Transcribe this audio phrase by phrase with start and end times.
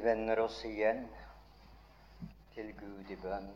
[0.00, 1.02] Vi vender oss igjen
[2.54, 3.50] til Gud i bønn.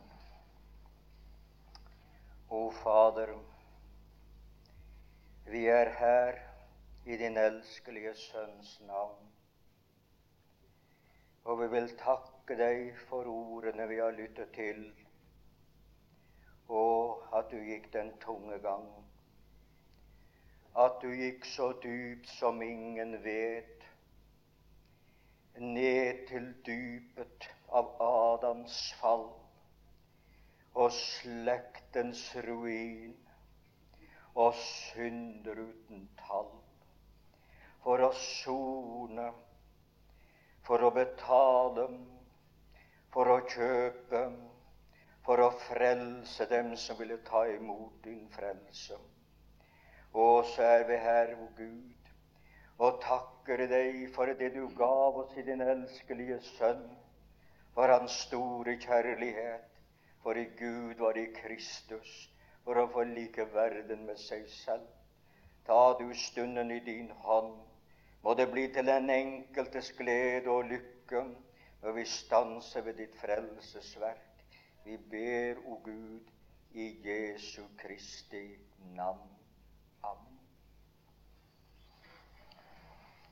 [2.53, 3.30] O Fader,
[5.46, 6.37] vi er her
[7.08, 9.30] i din elskelige Sønns navn.
[11.49, 14.85] Og vi vil takke deg for ordene vi har lyttet til,
[16.69, 18.91] og at du gikk den tunge gang.
[20.77, 23.73] At du gikk så dypt som ingen vet
[25.60, 29.28] ned til dypet av Adams fall
[30.74, 33.14] og slektens ruin
[34.34, 36.50] og synder uten tall.
[37.84, 39.28] For å sone,
[40.66, 41.86] for å betale,
[43.14, 44.24] for å kjøpe,
[45.24, 48.98] for å frelse dem som ville ta imot din frelse.
[50.14, 52.10] Og så er vi her, o Gud,
[52.78, 52.98] og
[53.44, 56.84] takker deg for det du gav oss i din elskelige Sønn,
[57.74, 59.66] for hans store kjærlighet.
[60.23, 62.30] For i Gud var i Kristus
[62.64, 64.86] for å forlike verden med seg selv.
[65.67, 67.61] Ta du stunden i din hånd.
[68.25, 71.27] Må det bli til den enkeltes glede og lykke
[71.83, 74.48] når vi stanser ved ditt frelsesverk.
[74.86, 76.33] Vi ber, o Gud,
[76.73, 78.47] i Jesu Kristi
[78.97, 79.34] navn.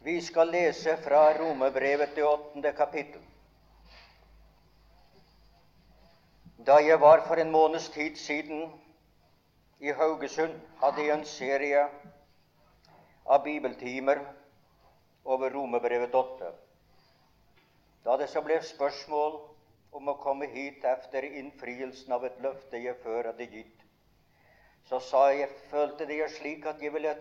[0.04, 3.20] Vi skal lese fra Romerbrevet det åttende kapittel.
[6.66, 8.64] Da jeg var for en måneds tid siden
[9.78, 11.84] i Haugesund, hadde jeg en serie
[13.26, 14.24] av bibeltimer
[15.24, 16.50] over Romerbrevet 8.
[18.04, 19.38] Da det så ble spørsmål
[19.94, 23.86] om å komme hit etter innfrielsen av et løfte jeg før hadde gitt,
[24.90, 27.14] så sa jeg, følte det jeg slik at jeg ville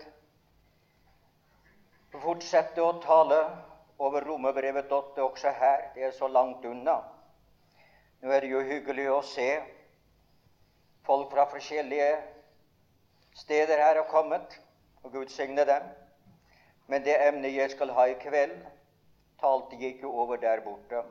[2.20, 3.38] fortsette å tale
[4.02, 5.92] over Romerbrevet 8 også her.
[5.95, 6.98] Det er så langt unna.
[8.22, 9.48] Nå er det jo hyggelig å se
[11.08, 12.11] folk fra forskjellige
[13.39, 14.60] steder her har kommet,
[15.04, 15.88] og Gud signe dem.
[16.88, 18.58] Men det emnet jeg skal ha i kveld,
[19.42, 21.02] talte jeg ikke over der borte.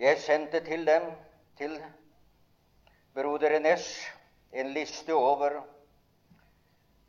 [0.00, 1.10] Jeg sendte til dem,
[1.58, 1.76] til
[3.14, 3.90] broder Ness,
[4.52, 5.60] en liste over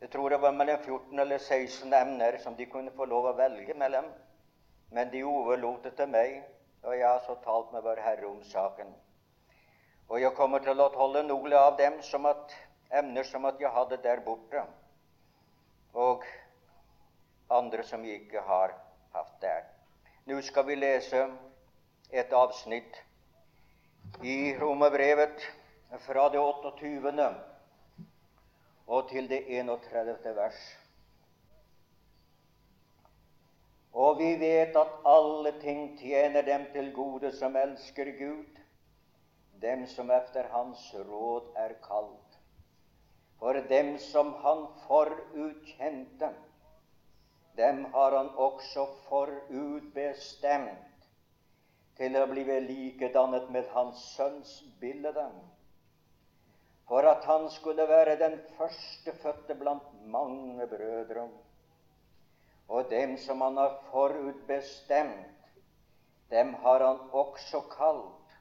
[0.01, 3.37] jeg tror det var mellom 14 eller 16 emner som de kunne få lov å
[3.37, 4.07] velge mellom.
[4.91, 6.41] Men de overlot det til meg,
[6.83, 8.89] og jeg har så talt med Vår Herre om saken.
[10.09, 12.55] Og jeg kommer til å holde noen av dem som at
[12.91, 14.65] emner som at jeg hadde der borte,
[15.93, 16.25] og
[17.53, 18.73] andre som jeg ikke har
[19.13, 19.69] hatt der.
[20.25, 21.27] Nå skal vi lese
[22.09, 22.97] et avsnitt
[24.25, 25.45] i Romerbrevet
[26.07, 27.50] fra det 28
[28.87, 30.35] og til det 31.
[30.35, 30.61] vers.
[33.93, 38.59] Og vi vet at alle ting tjener dem til gode som elsker Gud,
[39.61, 42.39] dem som efter Hans råd er kalt.
[43.39, 46.29] For dem som Han forutkjente,
[47.57, 50.87] dem har Han også forutbestemt
[51.97, 55.11] til å bli likedannet med Hans Sønns bilde
[56.91, 61.29] for at han skulle være den førstefødte blant mange brødre.
[62.67, 65.53] Og dem som han har forutbestemt,
[66.31, 68.35] dem har han også kalt.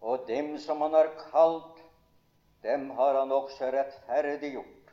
[0.00, 1.78] Og dem som han har kalt,
[2.62, 4.92] dem har han også rettferdiggjort.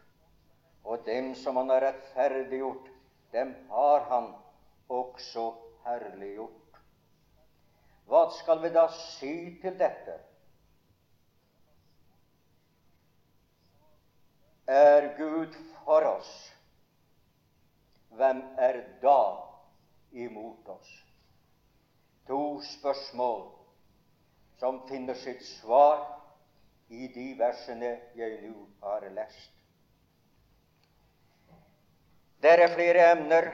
[0.83, 2.93] Og dem som han har rettferdiggjort,
[3.33, 4.33] dem har han
[4.89, 5.49] også
[5.85, 6.81] herliggjort.
[8.05, 9.35] Hva skal vi da si
[9.65, 10.26] til dette?
[14.67, 15.55] Er Gud
[15.85, 16.31] for oss,
[18.09, 19.19] hvem er da
[20.11, 20.89] imot oss?
[22.27, 23.45] To spørsmål
[24.59, 26.03] som finner sitt svar
[26.89, 29.51] i de versene jeg nå har lest.
[32.43, 33.51] Det er flere emner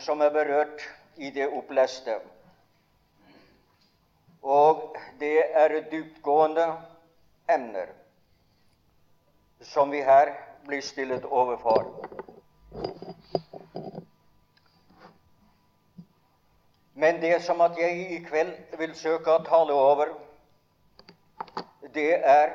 [0.00, 0.88] som er berørt
[1.20, 2.16] i det oppleste.
[4.42, 6.70] Og det er dyptgående
[7.52, 7.92] emner
[9.62, 10.34] som vi her
[10.66, 12.08] blir stillet overfor.
[16.94, 20.12] Men det som at jeg i kveld vil søke å tale over,
[21.94, 22.52] det er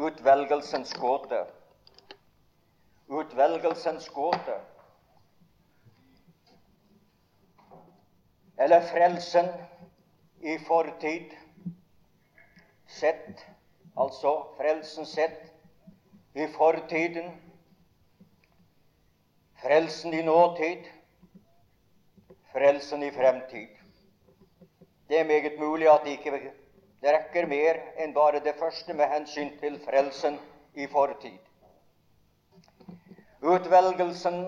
[0.00, 1.42] utvelgelsens gåte.
[3.12, 4.56] Utvelgelsens gåte.
[8.56, 9.48] Eller frelsen
[10.40, 11.36] i fortid
[12.86, 13.44] sett,
[13.96, 15.51] altså frelsen sett
[16.34, 17.30] i fortiden,
[19.62, 20.84] frelsen i nåtid,
[22.52, 23.68] frelsen i fremtid.
[25.08, 26.52] Det er meget mulig at det ikke
[27.02, 30.38] rekker mer enn bare det første med hensyn til frelsen
[30.74, 31.38] i fortid.
[33.42, 34.44] Utvelgelsen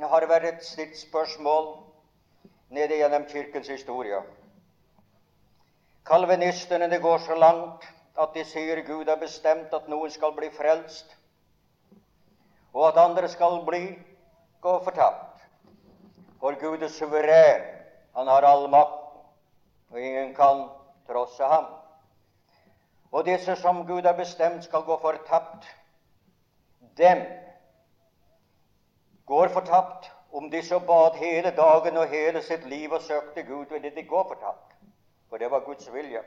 [0.00, 1.72] har vært et stridsspørsmål
[2.70, 4.22] nede gjennom kirkens historie.
[6.06, 7.84] Kalvinistene går så langt
[8.18, 11.16] at de sier Gud har bestemt at noen skal bli frelst,
[12.72, 13.84] og at andre skal bli
[14.60, 15.42] gå fortapt.
[16.40, 17.66] For Gud er suveren.
[18.16, 19.20] Han har all makten,
[19.90, 20.68] og ingen kan
[21.06, 21.66] trosse ham.
[23.12, 25.66] Og disse som Gud har bestemt skal gå fortapt,
[26.98, 27.22] dem
[29.26, 30.12] går fortapt.
[30.32, 34.02] Om de så bad hele dagen og hele sitt liv og søkte Gud, ville de
[34.02, 34.76] gå fortapt.
[35.28, 36.22] For det var Guds vilje.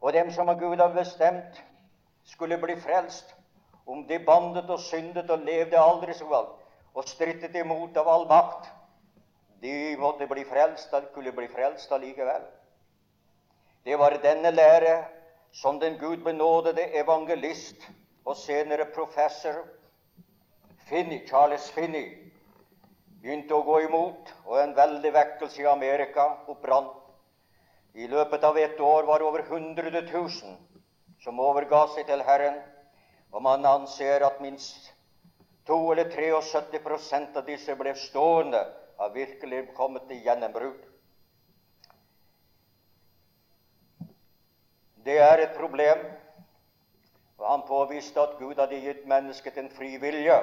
[0.00, 1.62] Og dem som Gud har bestemt
[2.24, 3.34] skulle bli frelst,
[3.86, 6.48] om de bandet og syndet og levde aldri så vel
[6.96, 8.70] og strittet imot av all makt,
[9.60, 12.42] de måtte bli frelst, de skulle bli frelst allikevel.
[13.84, 15.04] Det var denne lære
[15.52, 17.84] som den Gud benådede evangelist
[18.24, 19.62] og senere professor
[20.88, 22.26] Finney, Charles Finney
[23.22, 27.05] begynte å gå imot, og en veldig vekkelse i Amerika opprant.
[27.96, 30.30] I løpet av ett år var det over 100 000
[31.24, 32.58] som overga seg til Herren,
[33.32, 34.90] og man anser at minst
[35.66, 38.60] 2 eller 73 av disse ble stående,
[38.98, 40.84] har virkelig kommet til gjennombrudd.
[45.04, 46.04] Det er et problem.
[47.36, 50.36] Og han påviste at Gud hadde gitt mennesket en fri vilje,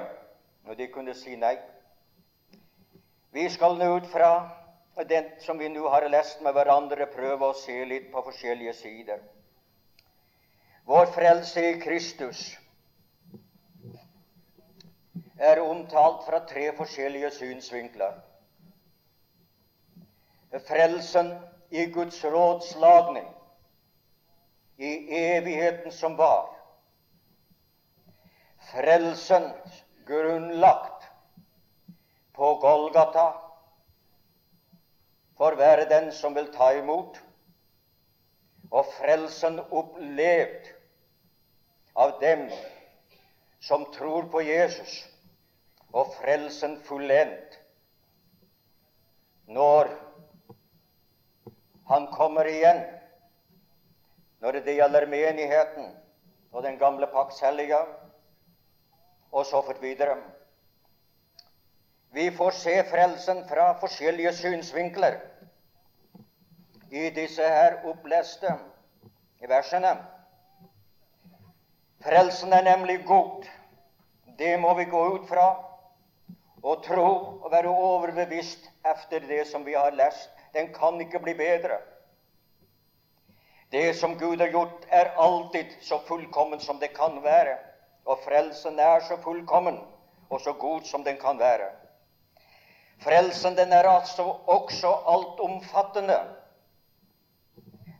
[0.66, 1.56] når de kunne si nei.
[3.34, 4.30] Vi skal nå ut fra
[4.96, 9.24] den som vi nå har lest med hverandre, prøve å se litt på forskjellige sider.
[10.86, 12.44] Vår frelse i Kristus
[15.40, 18.20] er omtalt fra tre forskjellige synsvinkler.
[20.68, 21.32] Frelsen
[21.74, 23.30] i Guds rådslagning,
[24.78, 26.52] i evigheten som var.
[28.72, 29.50] Frelsen
[30.06, 31.08] grunnlagt
[32.34, 33.43] på Golgata
[35.44, 37.18] for være den som vil ta imot,
[38.72, 40.70] og frelsen opplevd
[42.00, 42.46] av dem
[43.60, 44.94] som tror på Jesus,
[45.92, 47.58] og frelsen fullendt.
[49.52, 49.92] Når
[51.92, 52.80] han kommer igjen,
[54.40, 55.92] når det gjelder menigheten
[56.54, 57.82] og den gamle pakts hellige,
[59.34, 60.16] og så fort videre.
[62.16, 65.20] Vi får se frelsen fra forskjellige synsvinkler
[66.94, 68.52] i disse her oppleste
[69.50, 69.96] versene.
[72.04, 73.48] Frelsen er nemlig god.
[74.38, 75.48] Det må vi gå ut fra
[76.64, 77.08] og tro
[77.44, 80.30] og være overbevist etter det som vi har lest.
[80.54, 81.80] Den kan ikke bli bedre.
[83.72, 87.58] Det som Gud har gjort, er alltid så fullkommen som det kan være.
[88.06, 89.80] Og frelsen er så fullkommen
[90.30, 91.72] og så god som den kan være.
[93.02, 96.20] Frelsen den er altså også altomfattende.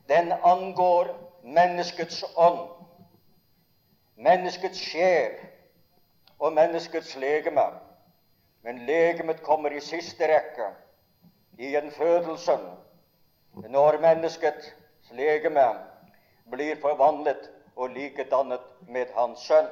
[0.06, 2.68] Den angår menneskets ånd,
[4.16, 5.38] menneskets sjel
[6.38, 7.64] og menneskets legeme.
[8.64, 10.70] Men legemet kommer i siste rekke,
[11.58, 12.56] i en fødelse,
[13.68, 14.70] når menneskets
[15.12, 15.66] legeme
[16.52, 19.68] blir forvandlet og likedannet med Hans Sønn.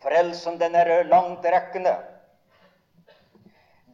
[0.00, 1.96] Frelsen den er langtrekkende.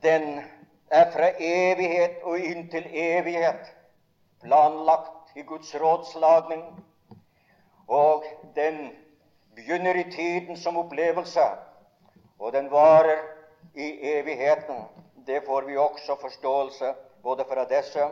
[0.02, 0.44] Den
[0.90, 3.75] er fra evighet og inntil evighet
[4.42, 6.64] planlagt i Guds rådslagning.
[7.88, 8.24] Og
[8.54, 8.90] den
[9.56, 11.44] begynner i tiden som opplevelse,
[12.38, 13.22] og den varer
[13.74, 13.88] i
[14.18, 14.84] evigheten.
[15.26, 18.08] Det får vi også forståelse både fra disse.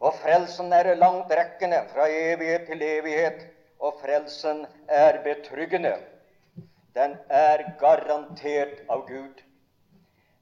[0.00, 3.46] Og frelsen er langtrekkende fra evighet til evighet,
[3.80, 5.96] og frelsen er betryggende.
[6.94, 9.42] Den er garantert av Gud.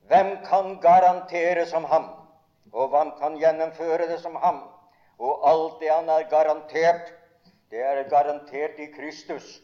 [0.08, 2.25] Hvem kan garantere som ham?
[2.72, 4.62] Og vant kan gjennomføre det som ham?
[5.18, 7.12] Og alt det han er garantert,
[7.70, 9.60] det er garantert i Kristus.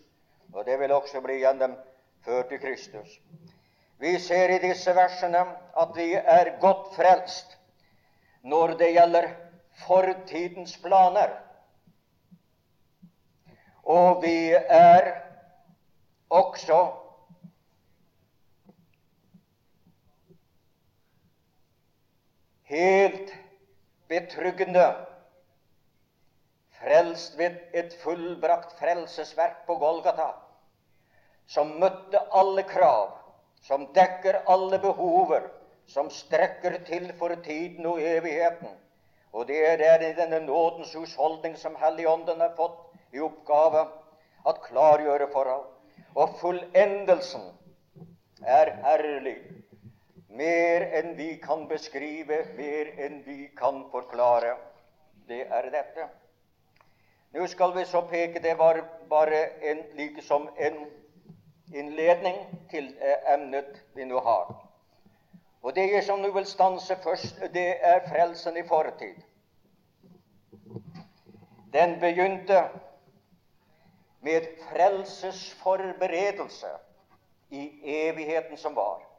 [0.53, 3.19] Og det vil også bli gjennomført i Kristus.
[3.99, 5.45] Vi ser i disse versene
[5.79, 7.59] at vi er godt frelst
[8.43, 9.29] når det gjelder
[9.87, 11.37] fortidens planer.
[13.83, 15.13] Og vi er
[16.31, 17.02] også
[22.73, 23.33] helt
[24.09, 24.87] betryggende,
[26.81, 30.33] frelst ved et fullbrakt frelsesverk på Golgata,
[31.47, 33.13] som møtte alle krav,
[33.63, 35.51] som dekker alle behover,
[35.87, 38.73] som strekker til for tiden og evigheten.
[39.33, 43.87] Og det er der i denne nådens husholdning som Helligånden har fått i oppgave
[44.49, 45.69] at klargjøre forhold.
[46.15, 47.45] Og fullendelsen
[48.45, 49.39] er herlig.
[50.33, 54.57] Mer enn vi kan beskrive, mer enn vi kan forklare.
[55.29, 56.07] Det er dette.
[57.33, 60.87] Nå skal vi så peke Det var bare en, likesom en
[61.75, 62.37] innledning
[62.71, 64.55] til eh, emnet vi nå har.
[65.63, 69.21] Og det jeg som nå vil stanse først, det er frelsen i fortid.
[71.73, 72.69] Den begynte
[74.21, 76.69] med frelsesforberedelse
[77.51, 77.71] i
[78.09, 79.12] evigheten som var.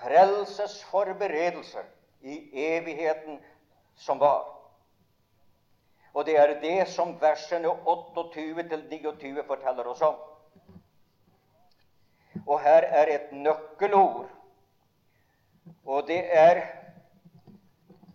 [0.00, 1.84] Frelsesforberedelse
[2.20, 3.38] i evigheten
[3.96, 4.44] som var.
[6.14, 10.14] Og det er det som versene 28-29 forteller oss om.
[12.46, 14.28] Og her er et nøkkelord,
[15.84, 16.60] og det er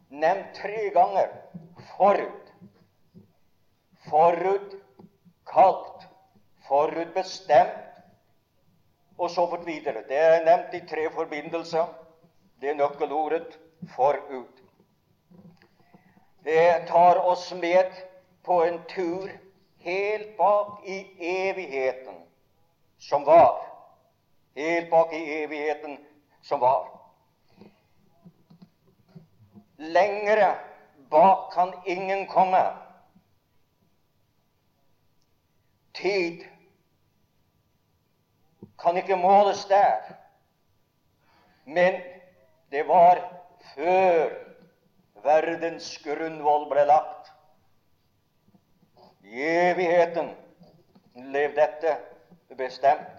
[0.09, 1.33] nevnt tre ganger
[1.95, 2.53] forut.
[4.09, 4.75] Forut
[5.49, 6.07] kalt,
[6.67, 7.88] forutbestemt,
[9.19, 10.03] og så fort videre.
[10.07, 11.85] Det er nevnt i tre forbindelser,
[12.61, 13.59] det er nøkkelordet
[13.95, 14.63] forut.
[16.43, 17.91] Det tar oss med
[18.43, 19.29] på en tur
[19.83, 22.23] helt bak i evigheten
[22.99, 23.59] som var.
[24.55, 25.97] Helt bak i evigheten
[26.41, 26.87] som var.
[29.77, 30.55] Lengre
[31.09, 32.63] bak kan ingen komme.
[35.93, 36.45] Tid
[38.81, 40.13] kan ikke måles der.
[41.65, 42.01] Men
[42.71, 43.21] det var
[43.75, 44.29] før
[45.23, 47.31] verdens grunnvoll ble lagt.
[49.23, 50.31] I evigheten
[51.33, 51.97] lev dette
[52.57, 53.09] bestemt.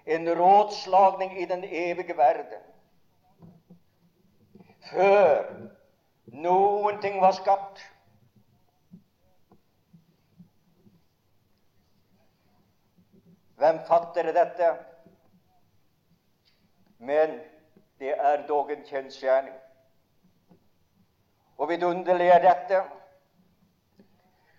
[0.06, 2.62] En rådslagning i den evige verden.
[4.90, 5.50] Før
[6.26, 7.82] noen ting var skapt.
[13.56, 14.70] Hvem fatter dette?
[16.98, 17.38] Men
[17.98, 19.54] det er dog en kjensgjerning.
[21.58, 22.82] Og vidunderlig er dette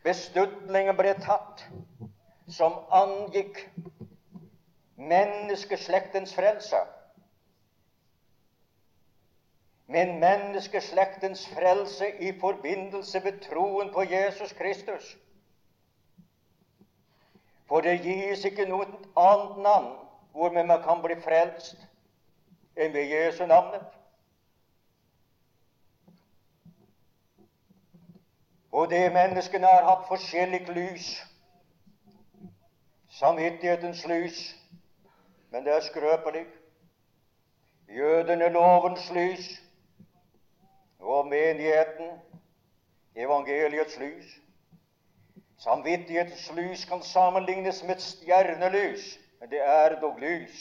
[0.06, 1.66] beslutningen ble tatt
[2.48, 3.58] som angikk
[4.96, 6.80] menneskeslektens frelse.
[9.92, 15.18] Men menneskeslektens frelse i forbindelse med troen på Jesus Kristus.
[17.68, 18.86] For det gis ikke noe
[19.18, 19.92] annet navn
[20.32, 21.78] hvormed man kan bli frelst
[22.76, 23.86] enn ved Jesu navnet.
[28.76, 31.08] Og det menneskene har hatt forskjellig lys.
[33.16, 34.40] Samvittighetens lys,
[35.50, 36.44] men det er skrøpelig.
[37.88, 39.62] Jødene lovens lys,
[41.00, 42.20] og menigheten
[43.16, 44.45] evangeliets lys.
[45.66, 49.06] Samvittighetens lys kan sammenlignes med et stjernelys,
[49.40, 50.60] men det er dog lys.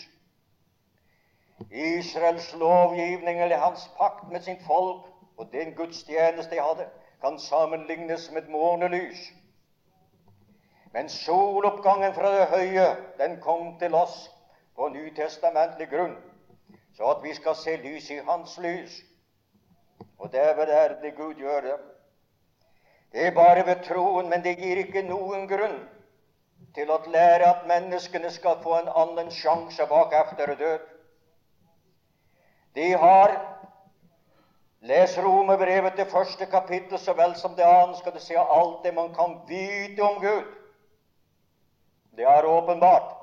[1.71, 5.05] Israels lovgivning eller hans pakt med sin folk
[5.37, 6.89] og den gudstjeneste de hadde,
[7.21, 9.29] kan sammenlignes med månelys.
[10.93, 14.31] Men soloppgangen fra det høye, den kom til oss
[14.77, 16.17] på nytestamentlig grunn,
[16.97, 19.03] så at vi skal se lys i Hans lys.
[20.19, 21.77] Og derved er det Gud gjør det.
[23.15, 25.77] Det er bare ved troen, men det gir ikke noen grunn
[26.75, 30.89] til å lære at menneskene skal få en annen sjanse bak efter død.
[32.75, 33.37] De har
[34.85, 38.95] Les Romerbrevet til første kapittel så vel som det annet, skal du se alt det
[38.99, 40.51] man kan vite om Gud.
[42.19, 43.15] Det er åpenbart.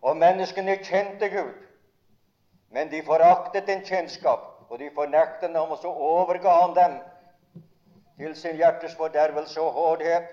[0.00, 1.54] Og menneskene kjente Gud.
[2.70, 7.00] Men de foraktet den kjennskap, og de fornektet ham, og så overga han dem
[8.18, 10.28] til sin hjertes fordervelse og hårdhet.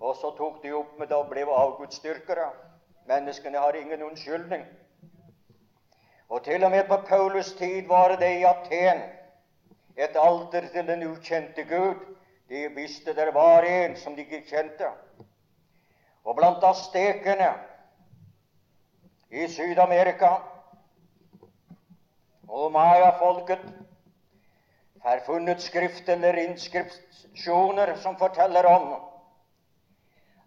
[0.00, 2.48] Og så tok de opp med det og ble avgudsdyrkere.
[3.08, 4.64] Menneskene har ingen unnskyldning.
[6.28, 9.02] Og til og med på Paulus' tid var det i Aten
[9.96, 11.94] et alter til den ukjente Gud.
[12.48, 14.88] De visste det var en som de ikke kjente.
[16.24, 17.50] Og blant astekene
[19.30, 20.30] i Syd-Amerika
[22.48, 23.62] og mayafolket
[25.02, 28.92] har funnet skrift eller inskripsjoner som forteller om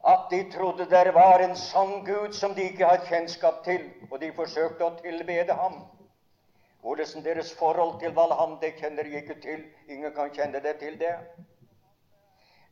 [0.03, 4.19] at de trodde det var en sann Gud som de ikke hadde kjennskap til, og
[4.19, 5.77] de forsøkte å tilbede ham.
[6.83, 9.63] Hvordan deres forhold til Valham, det kjenner de ikke til.
[9.88, 11.13] Ingen kan kjenne det til det.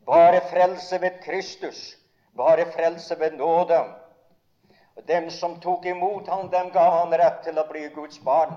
[0.05, 1.95] Bare frelse ved Kristus,
[2.37, 3.79] bare frelse ved nåde.
[5.07, 8.51] Dem som tok imot ham, dem ga han rett til å bli Guds barn.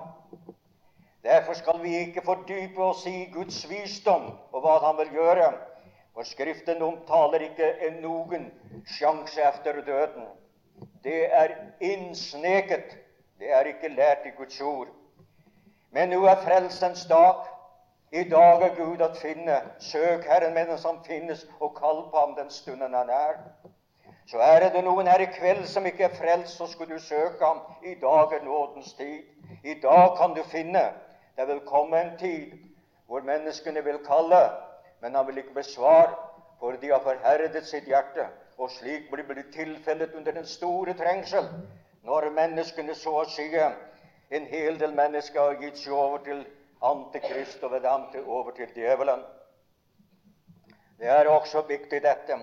[1.25, 5.53] Derfor skal vi ikke fordype oss i Guds visdom og hva Han vil gjøre.
[6.15, 8.51] For Skriften omtaler ikke en noen
[8.87, 10.27] sjanse etter døden.
[11.05, 12.93] Det er innsneket.
[13.39, 14.93] Det er ikke lært i Guds ord.
[15.91, 17.49] Men nå er frelsens dag.
[18.13, 19.57] I dag er Gud å finne.
[19.81, 23.41] Søk Herren mens Han finnes, og kall på ham den stunden Han er.
[24.31, 27.45] Så er det noen her i kveld som ikke er frelst, så skulle du søke
[27.45, 27.65] ham.
[27.83, 29.25] I dag er nådens tid.
[29.65, 30.85] I dag kan du finne
[31.37, 32.53] det vil komme en tid
[33.07, 34.41] hvor menneskene vil kalle,
[35.01, 36.15] men han vil ikke besvare,
[36.61, 38.29] for de har forherdet sitt hjerte.
[38.59, 41.49] Og slik blir det tilfellet under den store trengsel,
[42.03, 46.45] når menneskene så å si en hel del mennesker har gitt seg over til
[46.85, 49.23] Antikrist og ved ham over til djevelen.
[50.99, 52.39] Det er også viktig, dette.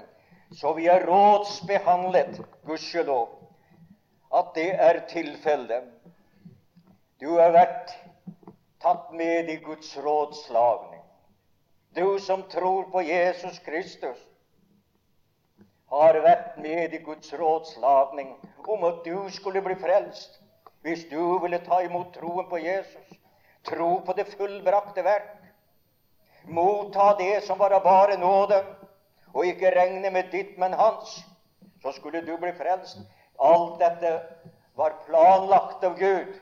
[0.51, 3.29] Så vi er rådsbehandlet, gudskjelov,
[4.33, 5.88] at det er tilfellet.
[7.21, 7.93] Du har vært
[8.81, 11.01] tatt med i Guds rådslagning.
[11.94, 14.17] Du som tror på Jesus Kristus,
[15.91, 18.35] har vært med i Guds rådslagning
[18.67, 20.39] om at du skulle bli frelst
[20.81, 23.09] hvis du ville ta imot troen på Jesus,
[23.67, 25.35] tro på det fullbrakte verk,
[26.48, 28.63] motta det som var av bare nåde,
[29.33, 31.20] og ikke regne med ditt, men hans,
[31.83, 32.98] så skulle du bli frelst.
[33.37, 34.15] Alt dette
[34.75, 36.33] var planlagt av Gud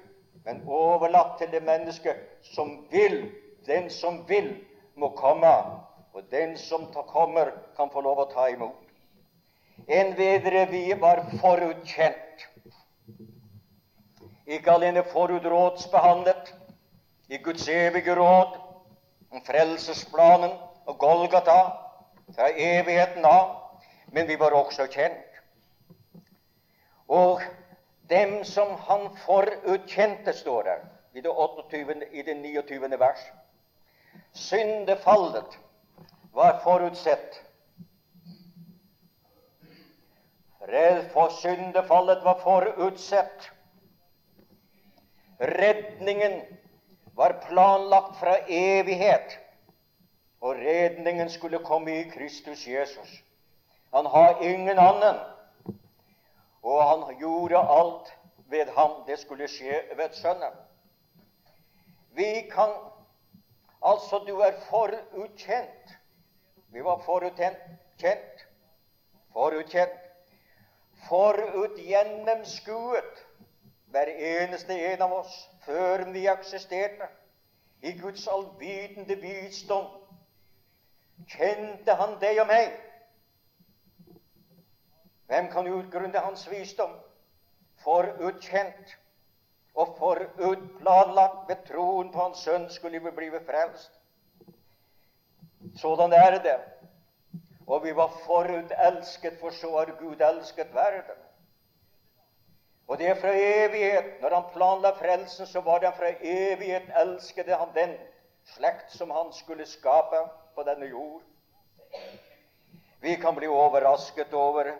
[0.49, 2.17] men overlatt til det mennesket
[2.55, 3.21] som vil.
[3.65, 4.55] Den som vil,
[4.95, 5.51] må komme,
[6.13, 8.79] og den som kommer, kan få lov å ta imot.
[9.87, 12.47] En vi var forutkjent.
[14.49, 16.49] Ikke alene forutrådsbehandlet
[17.29, 18.57] i Guds evige råd
[19.29, 20.57] om frelsesplanen
[20.89, 21.59] og Golgata
[22.33, 23.53] fra evigheten av,
[24.11, 25.41] men vi var også kjent.
[27.05, 27.45] Og
[28.09, 32.99] dem som han forutkjente, står der i det, 28, i det 29.
[32.99, 33.19] vers.
[34.33, 35.59] Syndefallet
[36.33, 37.41] var forutsett.
[41.13, 43.51] For syndefallet var forutsett.
[45.39, 46.41] Redningen
[47.15, 49.37] var planlagt fra evighet,
[50.41, 53.23] og redningen skulle komme i Kristus Jesus.
[53.91, 55.15] Han har ingen annen
[56.63, 58.17] og han gjorde alt
[58.49, 58.91] ved ham.
[59.07, 60.53] Det skulle skje ved Sønnen.
[62.15, 62.69] Vi kan
[63.81, 65.97] Altså, du er forutkjent.
[66.71, 68.47] Vi var forutkjent.
[69.33, 69.89] Forutkjent.
[71.09, 73.27] Forutgjennomskuet,
[73.85, 77.07] hver eneste en av oss, før vi eksisterte.
[77.81, 79.85] I Guds allvitende visdom
[81.31, 82.88] kjente Han deg og meg
[85.29, 86.95] hvem kan utgrunne hans visdom?
[87.83, 88.97] Forutkjent
[89.75, 93.91] og forutplanlagt ved troen på Hans Sønn skulle vi bli frelst.
[95.77, 96.57] Sådan er det.
[97.67, 101.21] Og vi var forutelsket, for så har Gud elsket verden.
[102.87, 104.21] Og det er fra evighet.
[104.21, 107.97] Når han planla frelsen, så var det fra evighet elskede han den
[108.45, 111.21] slekt som han skulle skape på denne jord.
[113.01, 114.73] Vi kan bli overrasket over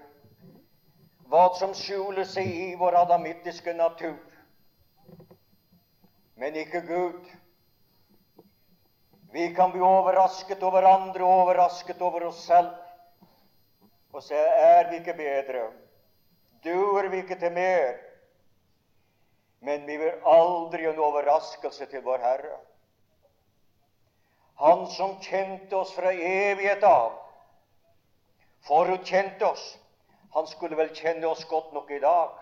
[1.29, 4.17] hva som skjuler seg i vår adamittiske natur.
[6.39, 7.25] Men ikke Gud.
[9.31, 12.71] Vi kan bli overrasket over andre, overrasket over oss selv.
[14.09, 15.67] Og så er vi ikke bedre.
[16.65, 17.99] Duer vi ikke til mer?
[19.61, 22.57] Men vi blir aldri en overraskelse til vår Herre.
[24.63, 27.13] Han som kjente oss fra evighet av,
[28.67, 29.67] forutkjente oss
[30.29, 32.37] han skulle vel kjenne oss godt nok i dag.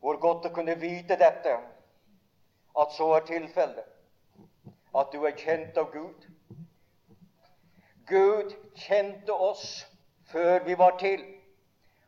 [0.00, 1.58] Hvor godt å kunne vite dette,
[2.80, 3.86] at så er tilfellet.
[4.96, 6.24] At du er kjent av Gud.
[8.08, 9.84] Gud kjente oss
[10.32, 11.22] før vi var til,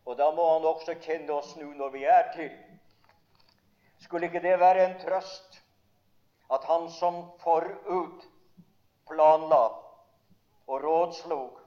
[0.06, 2.50] og da må Han også kjenne oss nå når vi er til.
[4.02, 5.60] Skulle ikke det være en trøst
[6.50, 8.26] at Han som forut
[9.06, 9.62] planla
[10.66, 11.61] og rådslog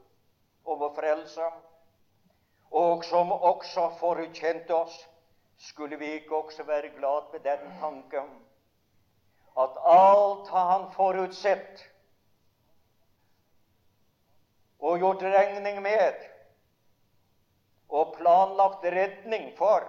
[0.65, 1.49] om å frelse,
[2.75, 4.95] og som også forutkjente oss,
[5.57, 8.33] skulle vi ikke også være glad med den tanken
[9.55, 11.85] at alt har Han forutsett
[14.79, 16.25] og gjort regning med
[17.89, 19.85] og planlagt redning for.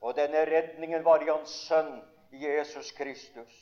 [0.00, 3.54] Og denne redningen var i Hans Sønn Jesus Kristus.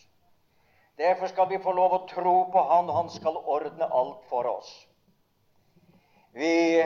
[0.99, 4.51] Derfor skal vi få lov å tro på Han, og Han skal ordne alt for
[4.51, 4.73] oss.
[6.35, 6.85] Vi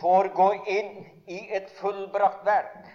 [0.00, 2.86] får gå inn i et fullbrakt verk.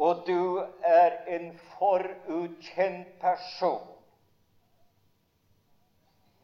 [0.00, 1.46] Og du er en
[1.78, 3.86] forutkjent person.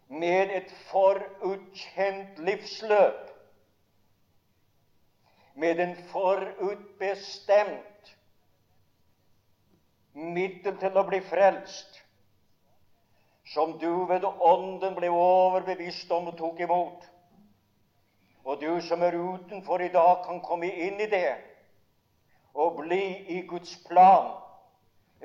[0.08, 3.22] Med et forutkjent livsløp,
[5.56, 8.16] med en forutbestemt
[10.14, 11.95] middel til å bli frelst,
[13.46, 17.04] som du ved Ånden ble overbevist om og tok imot.
[18.46, 21.36] Og du som er utenfor i dag, kan komme inn i det
[22.56, 24.30] og bli i Guds plan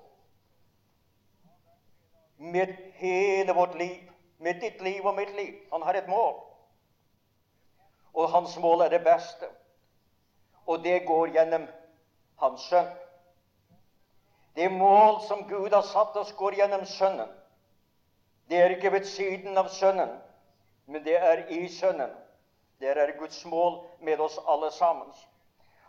[2.38, 5.54] med hele vårt liv, med ditt liv og mitt liv.
[5.74, 6.34] Han har et mål,
[8.14, 9.46] og hans mål er det beste.
[10.66, 11.68] Og det går gjennom
[12.42, 12.90] Hans Sønn.
[14.56, 17.30] Det mål som Gud har satt oss, går gjennom Sønnen.
[18.50, 20.18] Det er ikke ved siden av Sønnen,
[20.88, 22.12] men det er i Sønnen.
[22.80, 25.14] Det er Guds mål med oss alle sammen.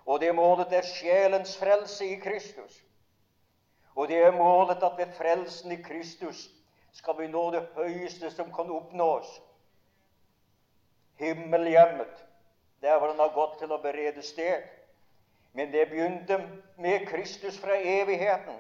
[0.06, 2.84] Og det målet er sjelens frelse i Kristus.
[3.94, 6.48] Og det er målet at ved frelsen i Kristus
[6.92, 9.28] skal vi nå det høyeste som kan oppnås.
[11.18, 12.24] Himmelhjemmet,
[12.80, 14.64] der hvor han har gått til å berede sted.
[15.52, 16.40] Men det begynte
[16.78, 18.58] med Kristus fra evigheten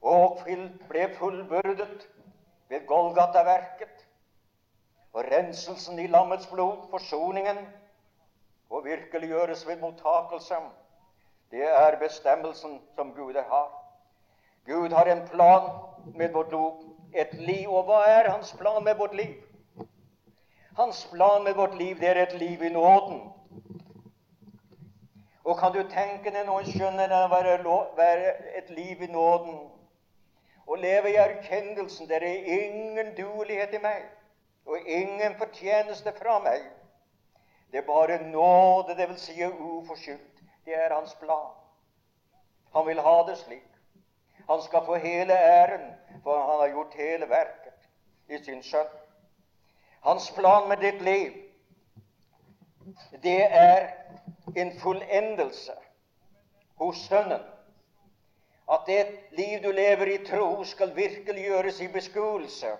[0.00, 0.40] og
[0.88, 2.06] ble fullbyrdet
[2.68, 3.99] ved Golgata-verket
[5.12, 7.58] og renselsen i lammets blod, forsoningen
[8.70, 10.54] og virkeliggjøres ved mottakelse.
[11.50, 13.68] Det er bestemmelsen som Gud har.
[14.66, 15.70] Gud har en plan
[16.14, 17.70] med vårt liv, et liv.
[17.70, 19.34] Og hva er hans plan med vårt liv?
[20.76, 23.32] Hans plan med vårt liv, det er et liv i nåden.
[25.44, 27.58] Og kan du tenke deg noen skjønner det være,
[27.96, 29.58] være et liv i nåden?
[30.70, 34.06] Å leve i erkjennelsen det er ingen duelighet i meg
[34.66, 36.64] og ingen fortjeneste fra meg.
[37.72, 40.42] Det er bare nåde, det vil Si uforskyldt.
[40.64, 41.52] Det er hans plan.
[42.74, 43.66] Han vil ha det slik.
[44.48, 47.88] Han skal få hele æren, for han har gjort hele verket
[48.28, 48.90] i sin sønn.
[50.02, 51.32] Hans plan med ditt liv,
[53.22, 53.88] det er
[54.56, 55.72] en fullendelse
[56.80, 57.42] hos Sønnen.
[58.72, 62.76] At det liv du lever i tro, skal virkelig gjøres i beskuelse.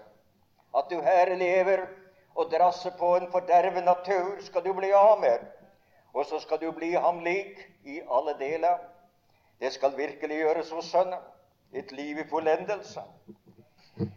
[0.76, 1.86] At du her lever
[2.34, 5.42] og drasser på en fordervet natur skal du bli av med,
[6.14, 8.78] og så skal du bli ham lik i alle deler.
[9.60, 11.20] Det skal virkelig gjøres hos Sønnen,
[11.72, 13.02] et liv i fullendelse.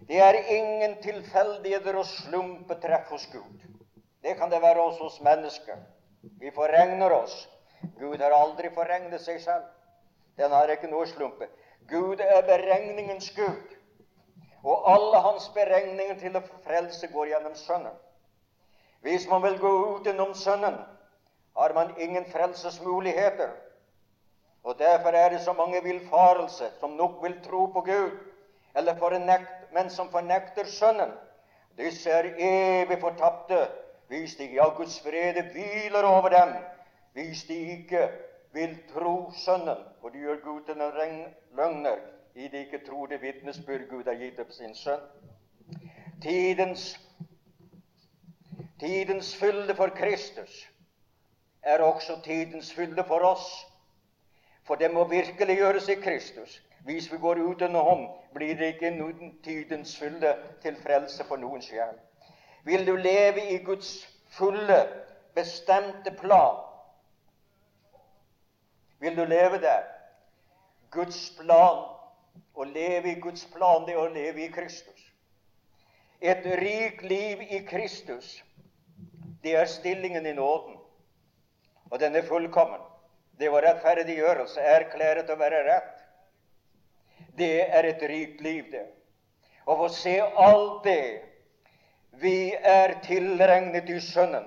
[0.07, 3.65] Det er ingen tilfeldigheter og slumpetreff hos Gud.
[4.23, 5.77] Det kan det være også hos mennesker.
[6.39, 7.49] Vi forregner oss.
[7.99, 9.65] Gud har aldri forregnet seg selv.
[10.39, 11.49] Den har ikke noe slumpe.
[11.89, 13.72] Gud er beregningens Gud.
[14.63, 17.95] Og alle hans beregninger til å frelse går gjennom Sønnen.
[19.03, 20.77] Hvis man vil gå utenom Sønnen,
[21.57, 23.51] har man ingen frelsesmuligheter.
[24.63, 28.15] Og Derfor er det så mange villfarelser som nok vil tro på Gud,
[28.75, 31.11] eller fornekt, men som fornekter Sønnen.
[31.77, 33.65] Disse er evig fortapte
[34.07, 36.55] hvis de ja, Guds frede hviler over dem,
[37.13, 38.07] hvis de ikke
[38.53, 39.83] vil tro Sønnen.
[40.01, 41.25] for de gjør Gud til en
[41.57, 41.99] løgner
[42.35, 45.01] i de ikke tror det vitnesbyrd Gud har gitt opp sin sønn.
[46.21, 46.93] Tidens
[48.79, 50.69] Tidens fylde for Kristus
[51.61, 53.67] er også tidens fylde for oss.
[54.63, 56.63] For det må virkelig gjøres i Kristus.
[56.83, 61.95] Hvis vi går utenom, blir det ikke noen tidens fylde til frelse for noen sjel.
[62.63, 64.81] Vil du leve i Guds fulle,
[65.35, 66.59] bestemte plan?
[68.99, 69.83] Vil du leve der?
[70.91, 71.92] Guds plan.
[72.53, 75.09] Å leve i Guds plan, det er å leve i Kristus.
[76.21, 78.37] Et rikt liv i Kristus,
[79.43, 80.77] det er stillingen i nåden.
[81.91, 82.81] Og den er fullkommen.
[83.37, 86.03] Det var rettferdiggjørelse, erklæret å være rett.
[87.37, 88.85] Det er et rikt liv, det.
[89.65, 91.23] Å få se alt det
[92.21, 94.45] vi er tilregnet i Sønnen.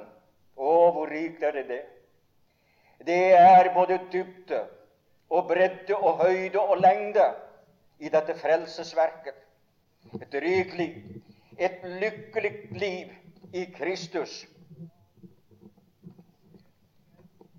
[0.57, 1.83] Å, hvor rikt er det det?
[3.07, 4.63] Det er både dybde
[5.29, 7.27] og bredde og høyde og lengde
[7.99, 9.39] i dette frelsesverket.
[10.21, 10.99] Et rikt liv,
[11.59, 13.13] et lykkelig liv
[13.53, 14.45] i Kristus.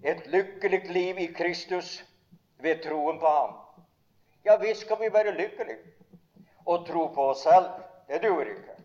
[0.04, 2.04] Et lykkelig liv i Kristus
[2.64, 3.56] ved troen på Ham.
[4.46, 5.94] Ja visst skal vi være lykkelige
[6.66, 7.68] Å tro på oss selv.
[8.08, 8.76] Det duer ikke.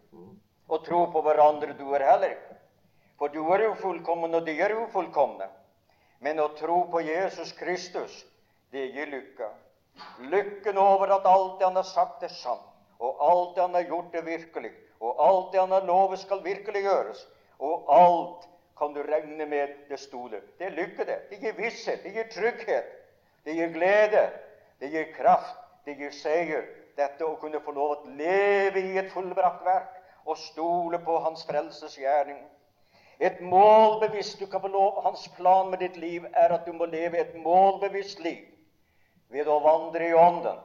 [0.67, 2.57] Å tro på hverandre duer heller ikke.
[3.19, 5.47] For du er ufullkommen, og de er ufullkomne.
[6.23, 8.25] Men å tro på Jesus Kristus,
[8.71, 9.51] det gir lykke.
[10.19, 13.89] Lykken over at alt det han har sagt, er sant, og alt det han har
[13.91, 17.25] gjort, er virkelig, og alt det han har lovet, skal virkelig gjøres,
[17.59, 18.47] og alt
[18.79, 20.41] kan du regne med det store.
[20.59, 21.19] Det er lykke, det.
[21.31, 22.95] Det gir visshet, det gir trygghet,
[23.45, 24.23] det gir glede,
[24.81, 26.65] det gir kraft, det gir seier.
[26.97, 31.45] Dette å kunne få lov å leve i et fullbrakt verk og stole på Hans
[31.49, 32.43] frelsesgjerning.
[33.23, 36.87] Et målbevisst du kan få lov, Hans plan med ditt liv er at du må
[36.91, 38.52] leve et målbevisst liv
[39.33, 40.61] ved å vandre i Ånden.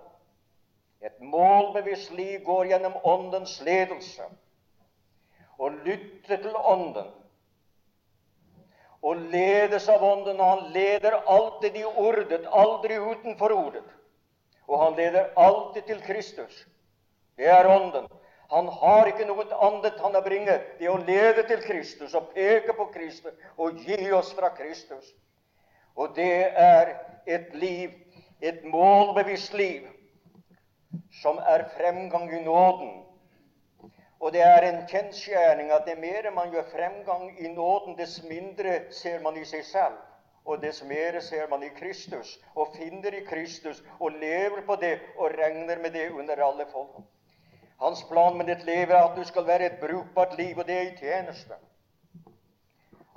[1.01, 4.25] Et målbevisst liv går gjennom Åndens ledelse.
[5.57, 7.09] Og lytte til Ånden.
[9.01, 10.41] Og ledes av Ånden.
[10.41, 13.85] Og han leder alltid i ordet, aldri utenfor ordet.
[14.67, 16.65] Og han leder alltid til Kristus.
[17.37, 18.09] Det er Ånden.
[18.49, 20.55] Han har ikke noe annet han har bringe.
[20.79, 25.11] Det å lede til Kristus og peke på Kristus og gi oss fra Kristus.
[25.97, 26.93] Og det er
[27.27, 27.91] et liv,
[28.41, 29.87] et målbevisst liv,
[31.21, 33.03] som er fremgang i nåden.
[34.19, 38.79] Og det er en kjensgjerning at det mer man gjør fremgang i nåden, dess mindre
[38.91, 39.97] ser man i seg selv.
[40.45, 44.99] Og dess mer ser man i Kristus, og finner i Kristus, og lever på det,
[45.17, 47.03] og regner med det under alle forhold.
[47.79, 50.77] Hans plan med ditt liv er at du skal være et brukbart liv, og det
[50.77, 51.53] er i tjeneste.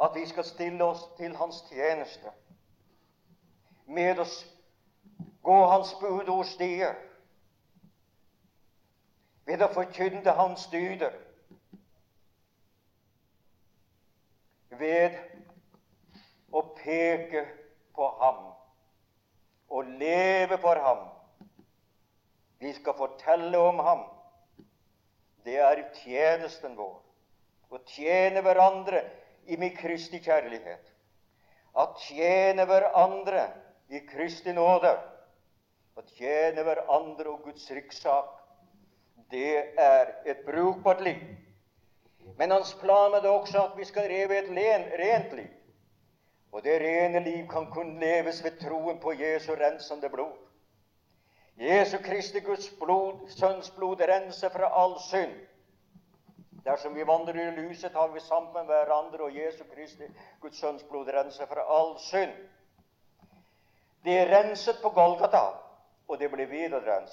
[0.02, 2.32] At vi skal stille oss til Hans tjeneste.
[3.86, 4.59] Med oss
[5.42, 6.94] gå Hans bud og stier.
[9.48, 11.16] Ved å forkynne Hans dyder.
[14.80, 15.16] Ved
[16.52, 17.44] å peke
[17.94, 18.46] på ham
[19.70, 21.04] og leve for ham.
[22.60, 24.04] Vi skal fortelle om ham.
[25.44, 26.98] Det er tjenesten vår.
[27.70, 29.04] Å tjene hverandre
[29.46, 30.90] i min Kristi kjærlighet.
[31.72, 33.46] Å tjene hverandre
[33.94, 34.92] i Kristi nåde.
[36.00, 38.28] Å tjene hverandre og Guds rikssak.
[39.30, 41.20] Det er et brukbart liv.
[42.38, 44.48] Men hans plan er det også at vi skal leve et
[45.02, 45.50] rent liv.
[46.52, 50.32] Og det rene liv kan kun leves ved troen på Jesu rensende blod.
[51.60, 55.36] Jesu Kristi Guds blod, Sønns blod, renser fra all synd.
[56.64, 60.08] Dersom vi vandrer i lyset, har vi sammen med hverandre, og Jesu Kristi
[60.40, 62.32] Guds Sønns blod renser fra all synd.
[64.04, 65.44] Det er renset på Golgata,
[66.10, 67.06] og det blir videre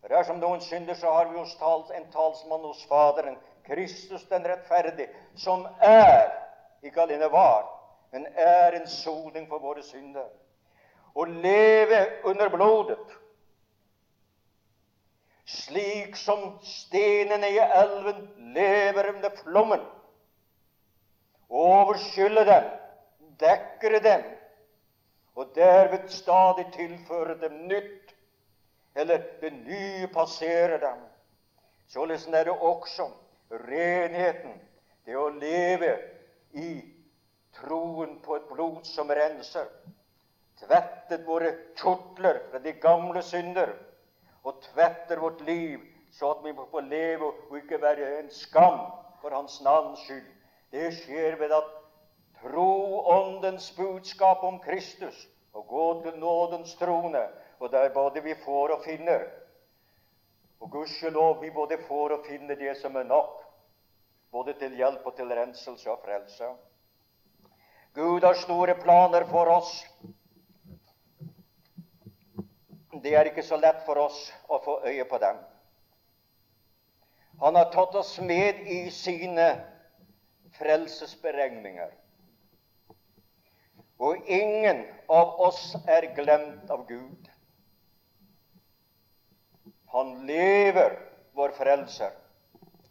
[0.00, 3.36] For Dersom noen synder, så har vi hos tals, en talsmann hos Faderen,
[3.66, 6.30] Kristus den rettferdige, som er
[6.82, 7.66] ikke alene var,
[8.12, 10.30] men er en soning for våre synder.
[11.14, 11.98] Å leve
[12.30, 13.16] under blodet,
[15.48, 19.84] slik som stenene i elven lever under flommen.
[21.48, 22.72] Overskylle dem,
[23.40, 24.24] dekker dem,
[25.38, 28.14] og derved stadig tilføre dem nytt,
[28.94, 31.04] eller det nye passerer dem.
[31.88, 33.06] Således er det også
[33.50, 34.56] renheten,
[35.06, 35.92] det å leve
[36.58, 36.82] i
[37.54, 39.70] troen på et blod som renser.
[40.58, 43.76] Tvettet våre kjortler fra de gamle synder
[44.42, 45.78] og tvetter vårt liv,
[46.18, 48.88] så at vi må få leve og ikke være en skam
[49.22, 50.26] for Hans navns skyld.
[50.74, 51.77] Det skjer ved at
[52.42, 57.22] tro Åndens budskap om Kristus og gå til nådens trone,
[57.58, 59.24] og der både vi får og finner.
[60.60, 63.44] Og gudskjelov, vi både får og finner det som er nok
[64.30, 66.44] både til hjelp og til renselse og frelse.
[67.94, 69.84] Gud har store planer for oss.
[73.02, 74.18] det er ikke så lett for oss
[74.50, 75.38] å få øye på dem.
[77.38, 79.46] Han har tatt oss med i sine
[80.58, 81.92] frelsesberegninger.
[83.98, 87.28] Og ingen av oss er glemt av Gud.
[89.90, 90.94] Han lever,
[91.34, 92.12] vår frelser,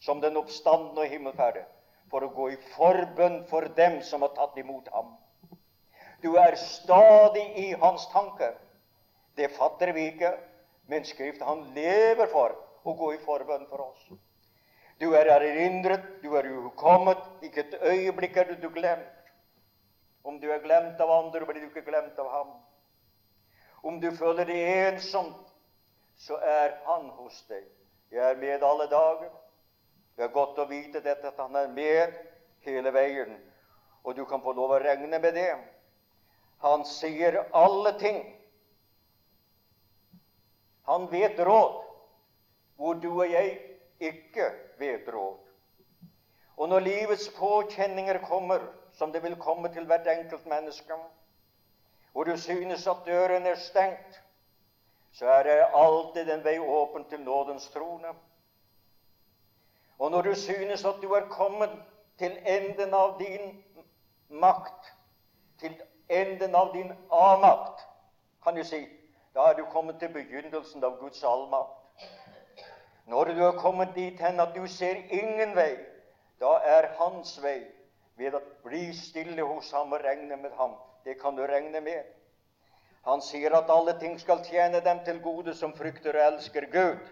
[0.04, 1.64] som den oppstandende og himmelferde,
[2.12, 5.16] for å gå i forbønn for dem som har tatt imot ham.
[6.24, 8.56] Du er stadig i hans tanker.
[9.38, 10.34] Det fatter vi ikke,
[10.90, 12.56] men Skriften han lever for
[12.88, 14.08] å gå i forbønn for oss.
[14.98, 19.17] Du er erindret, du er ukommet, ikke et øyeblikk er du glemt.
[20.24, 22.54] Om du er glemt av andre, blir du ikke glemt av ham.
[23.82, 25.44] Om du føler deg ensomt,
[26.18, 27.66] så er han hos deg.
[28.12, 29.32] Jeg er med alle dager.
[30.18, 32.16] Det er godt å vite dette, at han er med
[32.66, 33.38] hele veien,
[34.04, 35.52] og du kan få lov å regne med det.
[36.64, 38.24] Han sier alle ting.
[40.88, 41.84] Han vet råd
[42.78, 43.58] hvor du og jeg
[44.00, 44.48] ikke
[44.80, 45.38] vet råd.
[46.58, 48.64] Og når livets påkjenninger kommer,
[48.98, 50.94] som det vil komme til hvert enkelt menneske,
[52.12, 54.24] hvor du synes at døren er stengt,
[55.12, 58.08] så er det alltid en vei åpen til nådens trone.
[60.00, 61.70] Og når du synes at du er kommet
[62.18, 63.64] til enden av din
[64.30, 64.94] makt,
[65.60, 67.86] til enden av din avmakt,
[68.44, 68.88] kan du si,
[69.36, 72.10] da er du kommet til begynnelsen av Guds allmakt.
[73.06, 75.76] Når du er kommet dit hen at du ser ingen vei,
[76.42, 77.77] da er hans vei
[78.18, 80.74] ved å bli stille hos ham og regne med ham.
[81.06, 82.04] Det kan du regne med.
[83.08, 87.06] Han sier at alle ting skal tjene dem til gode som frykter og elsker Gud.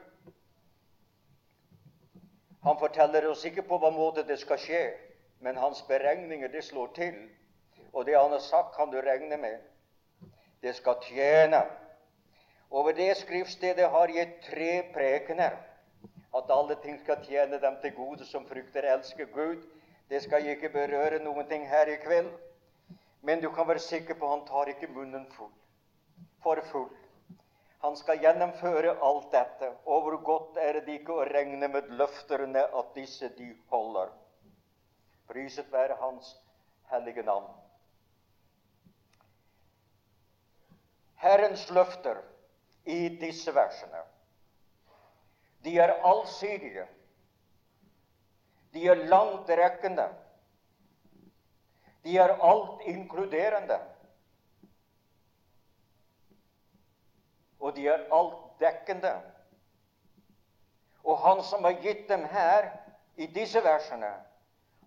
[2.66, 4.82] Han forteller oss ikke på hva måte det skal skje,
[5.46, 7.16] men hans beregninger det slår til.
[7.94, 9.62] Og det han har sagt, kan du regne med.
[10.62, 11.62] Det skal tjene.
[12.70, 15.56] Over det skriftstedet har jeg tre prekener
[16.36, 19.62] at alle ting skal tjene dem til gode som frykter og elsker Gud.
[20.10, 22.30] Det skal jeg ikke berøre noen ting her i kveld.
[23.26, 25.52] Men du kan være sikker på han tar ikke munnen full.
[26.44, 26.90] For full.
[27.82, 29.72] Han skal gjennomføre alt dette.
[29.86, 34.14] Og hvor godt er det ikke å regne med løfterne at disse de holder.
[35.30, 36.36] Priset være Hans
[36.92, 37.50] hellige navn.
[41.22, 42.22] Herrens løfter
[42.86, 44.04] i disse versene
[45.66, 46.86] de er allsidige.
[48.76, 50.10] De er langtrekkende.
[52.04, 53.78] De er altinkluderende.
[57.60, 59.14] Og de er altdekkende.
[61.06, 62.68] Og Han som har gitt dem her,
[63.16, 64.12] i disse versene,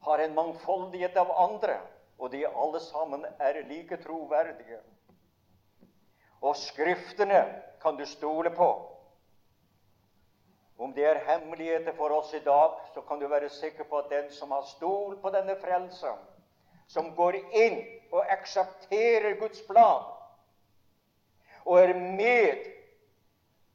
[0.04, 1.78] har en mangfoldighet av andre,
[2.18, 4.82] og de alle sammen er like troverdige.
[6.40, 7.40] Og Skriftene
[7.82, 8.97] kan du stole på.
[10.78, 14.10] Om det er hemmeligheter for oss i dag, så kan du være sikker på at
[14.10, 16.20] den som har stol på denne frelsen,
[16.86, 17.80] som går inn
[18.12, 20.06] og aksepterer Guds plan,
[21.66, 22.62] og er med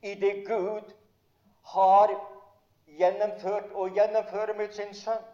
[0.01, 0.93] i det Gud
[1.73, 2.15] har
[2.87, 5.27] gjennomført og gjennomfører med sin sønn,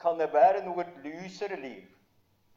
[0.00, 1.84] kan det være noe lysere liv?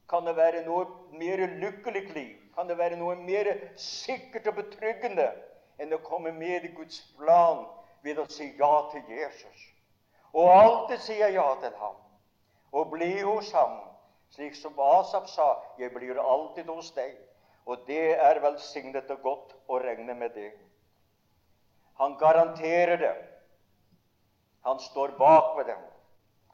[0.10, 2.36] Kan det være noe mer lykkelig liv?
[2.56, 5.27] Kan det være noe mer sikkert og betryggende
[5.82, 7.63] enn å komme med i Guds plan
[8.04, 9.68] ved å si ja til Jesus.
[10.34, 11.98] Og alltid sier ja til ham.
[12.72, 13.80] Og bli hos ham.
[14.32, 17.18] Slik som Asaf sa, 'Jeg blir alltid hos deg'.
[17.66, 20.52] Og det er velsignet og godt å regne med det.
[21.98, 23.16] Han garanterer det.
[24.66, 25.84] Han står bak ved dem.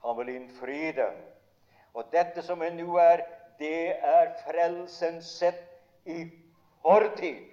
[0.04, 1.14] Han vil innfri dem.
[1.94, 3.24] Og dette som er nå er,
[3.60, 5.64] det er frelsen sett
[6.06, 6.32] i
[6.82, 7.46] fortid.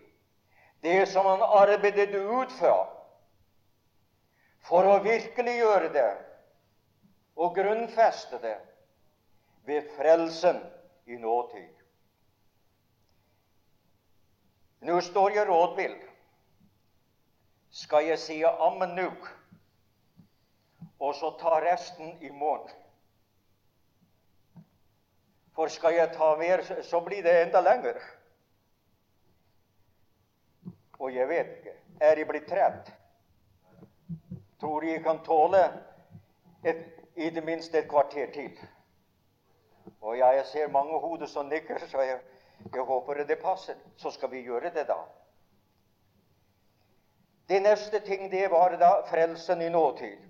[0.83, 2.94] Det som han arbeidet ut fra
[4.65, 6.11] for å virkeliggjøre det
[7.37, 8.57] og grunnfeste det
[9.69, 10.61] ved frelsen
[11.07, 11.71] i nåtid.
[14.85, 15.97] Nå står jeg rådvill.
[17.75, 19.09] Skal jeg si ammen nå,
[21.03, 22.71] og så ta resten i morgen?
[25.55, 27.99] For skal jeg ta mer, så blir det enda lenger.
[30.99, 31.75] Og jeg vet ikke.
[32.01, 32.91] Er jeg blitt trett?
[34.65, 35.61] Tror jeg kan tåle
[36.65, 36.85] et,
[37.15, 38.53] i det minste et kvarter til.
[40.01, 42.21] Og ja, jeg ser mange hoder som nikker, så jeg,
[42.73, 43.75] jeg håper det passer.
[43.97, 44.97] Så skal vi gjøre det, da.
[47.49, 50.25] Det neste ting, det var da frelsen i nåtid.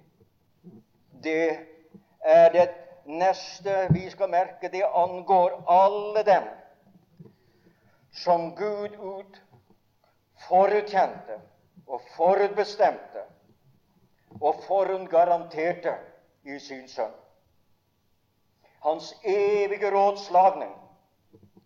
[1.22, 1.58] Det
[2.24, 2.66] er det
[3.06, 4.68] neste vi skal merke.
[4.68, 6.50] Det angår alle dem
[8.24, 9.42] som Gud ut
[10.48, 11.38] forutkjente
[11.86, 13.23] og forutbestemte
[14.40, 15.94] og forhåndgaranterte
[16.44, 17.12] i sin sønn.
[18.84, 20.74] Hans evige rådslagning,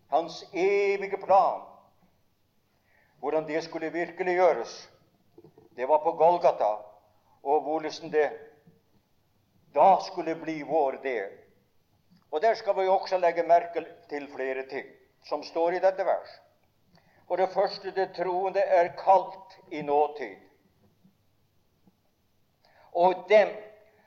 [0.09, 1.61] hans evige plan,
[3.19, 4.89] hvordan det skulle virkeliggjøres,
[5.75, 6.75] det var på Golgata,
[7.43, 8.29] og hvordan det
[9.75, 11.29] da skulle bli vår del.
[12.31, 14.85] Og Der skal vi også legge merke til flere ting
[15.25, 16.29] som står i dette vers.
[17.27, 20.48] For det første, det troende er kalt i nåtid.
[22.93, 23.49] Og dem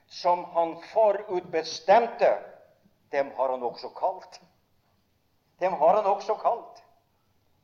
[0.09, 2.39] som han forutbestemte,
[3.13, 4.41] dem har han også kalt.
[5.61, 6.85] Dem har han også kalt.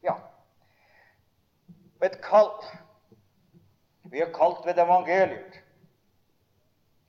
[0.03, 0.15] Ja,
[2.03, 2.53] et kall.
[4.09, 5.59] Vi er kalt ved evangeliet,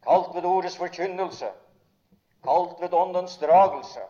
[0.04, 1.52] kalt ved ordets forkynnelse,
[2.44, 4.02] kalt ved åndens dragelse,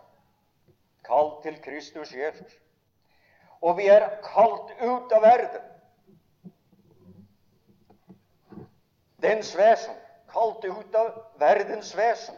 [1.06, 2.58] kalt til Kristus Jesus.
[3.62, 5.69] Og vi er kalt ut av verden.
[9.22, 9.96] Dens vesen.
[10.30, 11.12] Kalt ut av
[11.42, 12.38] verdens vesen.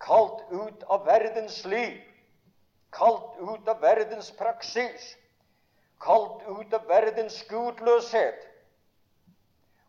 [0.00, 2.00] Kalt ut av verdens liv.
[2.92, 5.16] Kalt ut av verdens praksis.
[6.00, 8.46] Kalt ut av verdens gudløshet.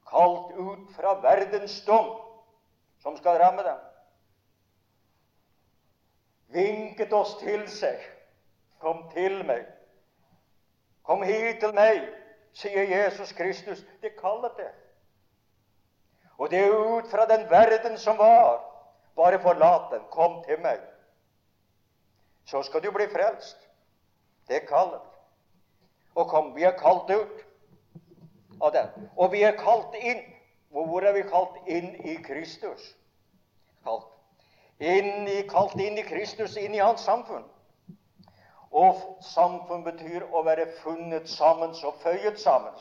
[0.08, 2.14] Kalt ut fra verdens dom,
[3.04, 3.80] som skal ramme dem
[6.48, 8.00] vinket oss til seg.
[8.80, 9.66] Kom til meg.
[11.08, 12.04] Kom hit til meg,
[12.58, 13.84] sier Jesus Kristus.
[14.02, 14.70] Det kaller det.
[16.38, 18.62] Og det er ut fra den verden som var.
[19.16, 20.02] Bare forlat den.
[20.12, 20.80] Kom til meg.
[22.46, 23.58] Så skal du bli frelst.
[24.48, 25.02] Det er kallet.
[26.16, 27.42] Og kom, vi er kalt ut
[28.62, 29.10] av den.
[29.18, 30.22] Og vi er kalt inn.
[30.70, 32.94] Hvor er vi kalt inn i Kristus?
[33.84, 34.18] Kalt
[34.80, 37.46] inn i, kalt inn i Kristus, inn i hans samfunn.
[38.72, 42.76] Og samfunn betyr å være funnet sammen og føyet sammen.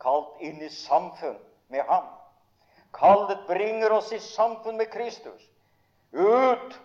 [0.00, 1.36] Kalt inn i samfunn
[1.72, 2.08] med ham.
[2.96, 5.42] Kallet bringer oss i samfunn med Kristus.
[6.12, 6.76] Ut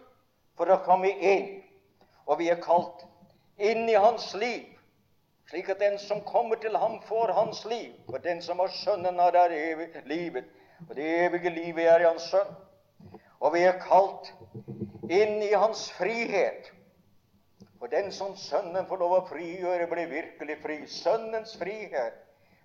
[0.60, 1.62] for å komme inn.
[2.28, 3.06] Og vi er kalt
[3.62, 4.68] inn i hans liv,
[5.50, 7.94] slik at den som kommer til ham, får hans liv.
[8.08, 10.52] Og den som har Sønnen, har det evige livet.
[10.90, 12.54] Og det evige livet er i Hans Sønn.
[13.42, 14.32] Og vi er kalt
[15.10, 16.72] inn i Hans frihet.
[17.82, 20.78] For den som Sønnen får lov å frigjøre, blir virkelig fri.
[20.88, 22.18] Sønnens frihet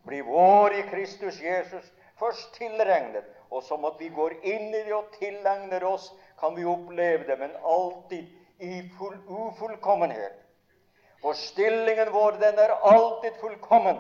[0.07, 3.25] blir vår i Kristus Jesus først tilregnet.
[3.51, 7.39] Og som at vi går inn i det og tilegner oss, kan vi oppleve det,
[7.39, 8.27] men alltid
[8.59, 10.43] i full ufullkommenhet.
[11.23, 13.97] For stillingen vår, den er alltid fullkommen,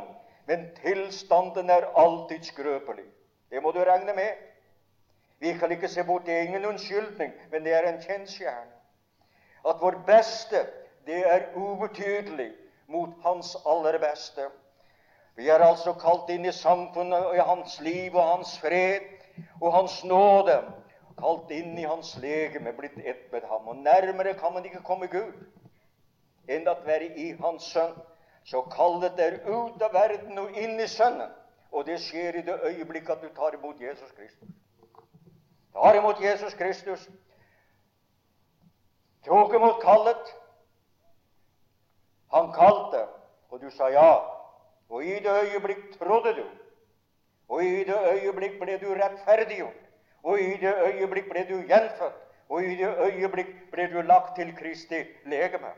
[0.47, 3.07] men tilstanden er alltid skrøpelig.
[3.51, 4.35] Det må du regne med.
[5.39, 8.73] Vi kan ikke se bort, det er ingen unnskyldning, men det er en kjensgjerning.
[9.69, 10.67] At vår beste,
[11.07, 12.53] det er ubetydelig
[12.87, 14.49] mot Hans aller beste.
[15.37, 19.16] Vi er altså kalt inn i samfunnet og i Hans liv og Hans fred
[19.61, 20.59] og Hans nåde.
[21.17, 23.69] Kalt inn i Hans legeme, blitt ett med Ham.
[23.69, 25.33] Og nærmere kan man ikke komme Gud
[26.49, 27.97] enn at være i Hans Sønn.
[28.45, 31.33] Så kallet er ut av verden og inn i Sønnen.
[31.73, 34.57] Og det skjer i det øyeblikk at du tar imot Jesus Kristus
[35.77, 37.09] tar imot Jesus Kristus,
[39.25, 40.35] tok imot kallet.
[42.33, 43.07] Han kalte,
[43.51, 44.13] og du sa ja.
[44.89, 46.47] Og i det øyeblikk trodde du.
[47.49, 49.83] Og i det øyeblikk ble du rettferdiggjort.
[50.23, 52.23] Og i det øyeblikk ble du gjenfødt.
[52.49, 55.71] Og i det øyeblikk ble du lagt til Kristi legeme.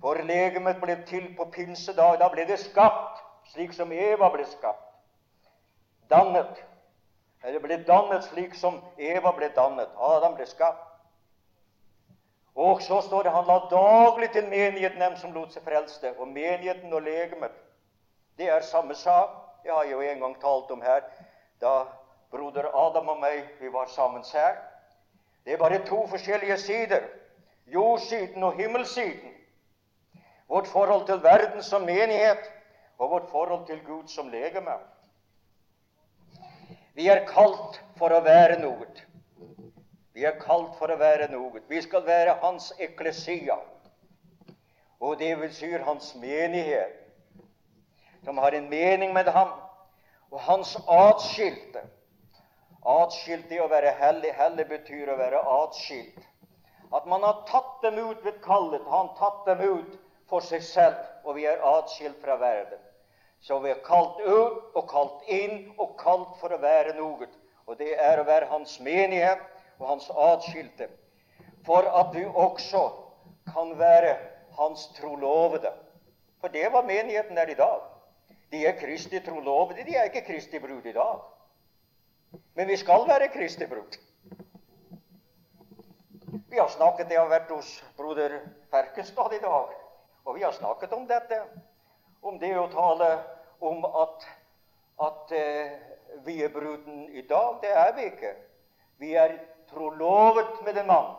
[0.00, 2.18] For legemet ble til på pinsedag.
[2.18, 3.22] Da ble det skapt,
[3.54, 4.88] slik som Eva ble skapt.
[6.10, 6.64] Dannet
[7.44, 9.90] eller ble dannet slik som Eva ble dannet.
[9.98, 10.88] Adam ble skapt.
[12.54, 16.12] Og så står det han la daglig til menigheten dem som lot seg frelste.
[16.18, 17.54] Og menigheten og legemet,
[18.38, 19.28] det er samme sak.
[19.62, 21.02] Det har jeg jo en gang talt om her
[21.62, 21.84] da
[22.30, 24.56] broder Adam og meg vi var sammen her.
[25.44, 27.04] Det er bare to forskjellige sider.
[27.66, 29.34] Jordsiden og himmelsiden.
[30.48, 32.50] Vårt forhold til verden som menighet
[32.98, 34.74] og vårt forhold til Gud som legeme.
[36.94, 38.86] Vi er kalt for å være noe.
[40.12, 41.62] Vi er kalt for å være noe.
[41.68, 43.56] Vi skal være Hans eklesia.
[45.00, 47.01] Og det si Hans menighet,
[48.24, 49.48] som har en mening med ham.
[50.30, 51.82] Og Hans atskilte.
[52.82, 54.32] Atskilt det å være hellig.
[54.38, 56.22] Hellig betyr å være atskilt.
[56.92, 58.82] At man har tatt dem ut ved kallet.
[58.88, 59.98] Han tatt dem ut
[60.28, 62.80] for seg selv, og vi er atskilt fra verden.
[63.42, 67.28] Så vi er kalt ut og kalt inn og kalt for å være noe.
[67.66, 69.42] Og det er å være Hans menighet
[69.80, 70.88] og Hans atskilte.
[71.66, 72.84] For at du også
[73.52, 74.16] kan være
[74.58, 75.72] Hans trolovede.
[76.40, 77.91] For det var menigheten der i dag.
[78.52, 79.84] De er Kristi trolovede.
[79.84, 81.20] De er ikke Kristi brud i dag.
[82.54, 83.96] Men vi skal være Kristi brud.
[86.52, 88.34] Vi har snakket, det har vært hos broder
[88.70, 89.72] Ferkenstad i dag,
[90.24, 91.38] og vi har snakket om dette.
[92.22, 93.08] Om det å tale
[93.60, 94.26] om at,
[95.06, 95.72] at uh,
[96.26, 97.56] vi er bruden i dag.
[97.62, 98.34] Det er vi ikke.
[99.00, 99.38] Vi er
[99.72, 101.10] trolovet med en mann,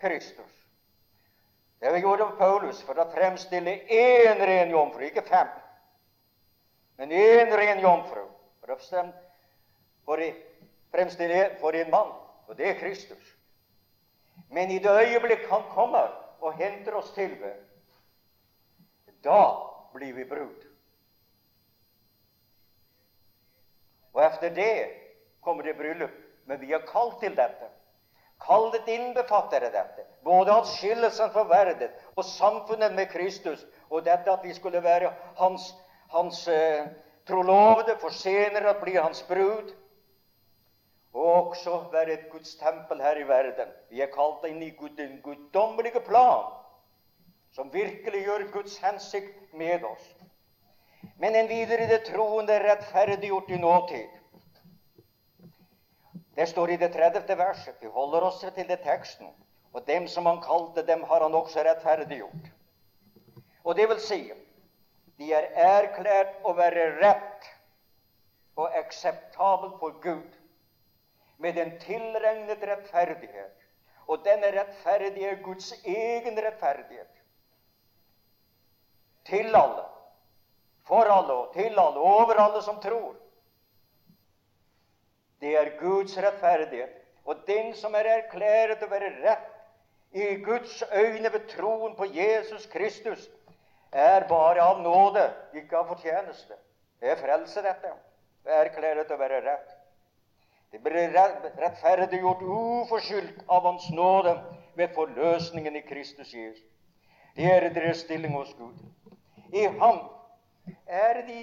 [0.00, 0.60] Kristus.
[1.80, 5.48] Det vi gjorde med Paulus for å fremstille én ren jomfru, ikke fem,
[6.96, 8.26] men én ren jomfru.
[8.60, 10.18] For å
[10.94, 12.12] fremstille for en mann,
[12.48, 13.32] og det er Kristus.
[14.50, 17.56] Men i det øyeblikk Han kommer og henter oss til ved,
[19.24, 19.40] da
[19.94, 20.64] blir vi brud.
[24.12, 24.74] Og etter det
[25.40, 26.12] kommer det bryllup.
[26.46, 27.70] Men vi er kalt til dette.
[28.44, 30.04] Kallet innbefatter dette.
[30.24, 35.72] Både atskillelsen for verden og samfunnet med Kristus, og dette at vi skulle være hans,
[36.08, 36.86] hans eh,
[37.26, 39.72] trolovede, for senere å bli hans brud
[41.14, 43.70] og også være et Guds tempel her i verden.
[43.90, 46.50] Vi er kalt inn i den guddommelige plan,
[47.54, 50.08] som virkelig gjør Guds hensikt med oss.
[51.22, 54.10] Men en videre i det troende er rettferdiggjort i nåtid.
[56.34, 57.36] Det står i det 30.
[57.38, 57.76] verset.
[57.80, 59.30] Vi holder oss til det teksten.
[59.72, 62.50] Og dem som han kalte, dem har han også rettferdiggjort.
[63.64, 64.20] Og det vil si,
[65.18, 67.50] de er erklært å være rett
[68.58, 70.38] og akseptabel for Gud
[71.42, 73.54] med en tilregnet rettferdighet.
[74.06, 77.10] Og denne rettferdige er Guds egen rettferdighet.
[79.24, 79.86] Til alle,
[80.84, 83.14] for alle og til alle, over alle som tror.
[85.40, 87.00] Det er Guds rettferdighet.
[87.24, 89.50] Og den som er erklæret å være rett
[90.14, 93.30] i Guds øyne ved troen på Jesus Kristus,
[93.94, 95.24] er bare av nåde,
[95.54, 96.56] ikke av fortjeneste.
[97.00, 97.92] Det er frelse, dette.
[98.44, 99.74] Det er erklæret å være rett.
[100.74, 104.34] Det blir rettferdiggjort uforskyldt av Hans nåde
[104.74, 106.64] ved forløsningen i Kristus Jesus.
[107.36, 108.74] Det er deres stilling hos Gud.
[109.54, 110.00] I Ham
[110.86, 111.38] er de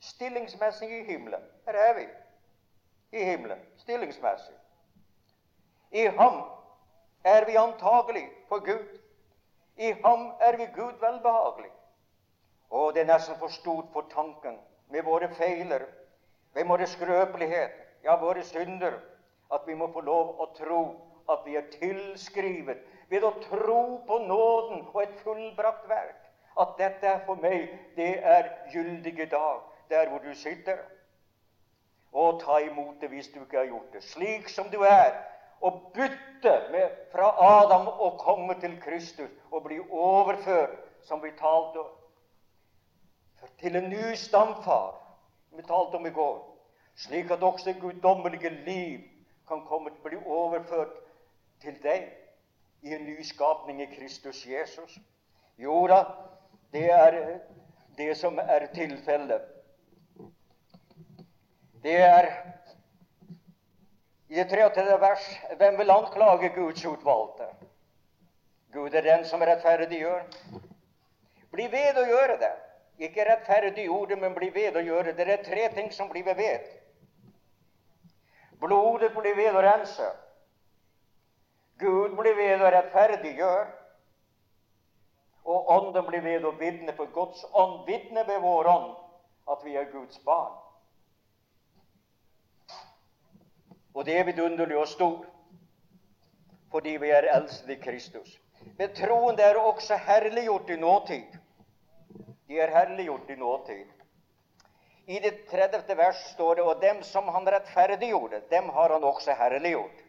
[0.00, 1.40] stillingsmessige i himmelen.
[1.66, 2.06] Her er vi
[3.16, 4.54] i himmelen stillingsmessig.
[5.92, 6.42] I Ham
[7.24, 9.00] er vi antagelig for Gud.
[9.76, 11.72] I Ham er vi Gud velbehagelig.
[12.76, 14.58] Og det er nesten for stort for tanken
[14.92, 15.86] med våre feiler,
[16.54, 19.00] med våre skrøpeligheter ja, våre synder,
[19.52, 20.82] at vi må få lov å tro
[21.32, 26.20] at vi er tilskrevet ved å tro på nåden og et fullbrakt verk.
[26.56, 30.78] At dette er for meg, det er gyldige dag, der hvor du sitter.
[32.16, 35.18] Og ta imot det hvis du ikke har gjort det, slik som du er.
[35.60, 41.82] Og bytte med, fra Adam og komme til Kristus og bli overført, som vi talte
[41.82, 41.92] om,
[43.60, 44.94] til en ny stamfar,
[45.56, 46.56] vi talte om i går
[46.96, 49.00] slik at også guddommelige liv
[49.48, 50.94] kan komme til å bli overført
[51.60, 52.08] til deg
[52.82, 54.98] i en ny skapning i Kristus Jesus.
[55.58, 56.02] Jo da,
[56.72, 57.18] det er
[57.98, 59.44] det som er tilfellet.
[61.84, 62.30] Det er
[64.28, 65.00] i det 33.
[65.00, 65.26] vers
[65.56, 67.46] Hvem vil anklage Guds utvalgte?
[68.72, 70.24] Gud er den som rettferdiggjør.
[71.52, 72.54] Bli ved å gjøre det.
[72.98, 75.28] Ikke rettferdig ordet, men bli ved å gjøre det.
[75.28, 76.64] Er tre ting som blir ved.
[78.60, 80.06] Blodet blir ved å rense.
[81.78, 83.66] Gud blir ved å rettferdiggjøre.
[85.46, 88.94] Og Ånden blir ved å vitne, for Guds ånd vitner ved vår ånd
[89.52, 90.56] at vi er Guds barn.
[93.94, 95.22] Og det er vidunderlig og stor,
[96.72, 98.34] fordi vi er eldste i Kristus.
[98.78, 101.38] Men troen er også herliggjort i nåtid.
[102.46, 103.86] De er herliggjort i nåtid.
[105.06, 105.94] I det 30.
[105.94, 110.02] vers står det og dem som han rettferdiggjorde, dem har han også herliggjort.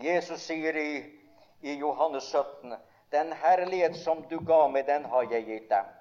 [0.00, 1.04] Jesus sier i,
[1.60, 2.76] i Johannes 17.:
[3.10, 5.92] Den herlighet som du ga meg, den har jeg gitt dem.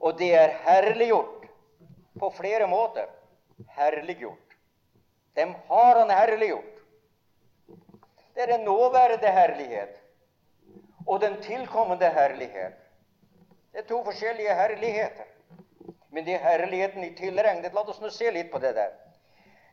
[0.00, 1.46] Og det er herliggjort
[2.18, 3.06] på flere måter.
[3.78, 4.56] Herliggjort.
[5.34, 6.78] Dem har han herliggjort.
[8.34, 9.98] Det er en nåværende herlighet
[11.06, 12.81] og den tilkommende herlighet.
[13.72, 15.24] Det er to forskjellige herligheter.
[16.10, 17.72] Men det er herligheten i tilregnet.
[17.72, 18.90] La oss nå se litt på det der.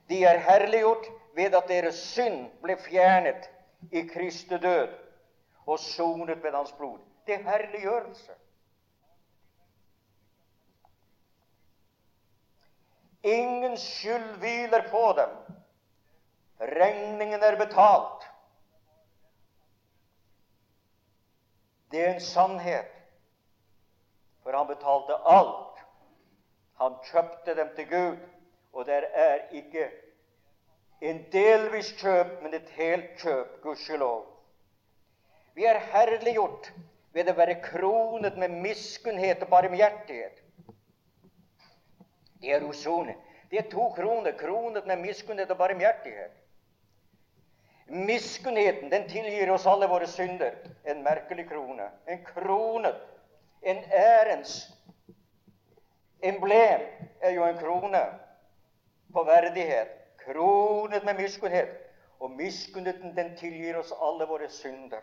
[0.09, 3.49] De er herliggjort ved at deres synd ble fjernet
[3.91, 4.93] i Kristi død
[5.67, 6.99] og sonet ved Hans blod.
[7.27, 8.37] Det er herliggjørelse.
[13.23, 15.35] Ingen skyld hviler på dem.
[16.59, 18.23] Regningen er betalt.
[21.91, 22.98] Det er en sannhet
[24.43, 25.81] For han betalte alt.
[26.79, 28.17] Han kjøpte dem til Gud.
[28.73, 29.89] Og det er ikke
[31.01, 34.25] en delvis kjøp, men et helt kjøp, gudskjelov.
[35.55, 36.71] Vi er herliggjort
[37.15, 40.43] ved å være kronet med miskunnhet og barmhjertighet.
[42.39, 43.15] Det er osone.
[43.51, 46.35] Det er to kroner, kronet med miskunnhet og barmhjertighet.
[47.89, 50.53] Miskunnheten den tilgir oss alle våre synder.
[50.85, 51.89] En merkelig krone.
[52.07, 52.99] En kronet,
[53.61, 54.71] en ærens
[56.23, 56.81] emblem
[57.21, 58.03] er jo en krone
[59.13, 59.87] på verdighet.
[60.25, 61.69] Kronet med miskunnhet.
[62.19, 65.01] Og miskunnheten den tilgir oss alle våre synder.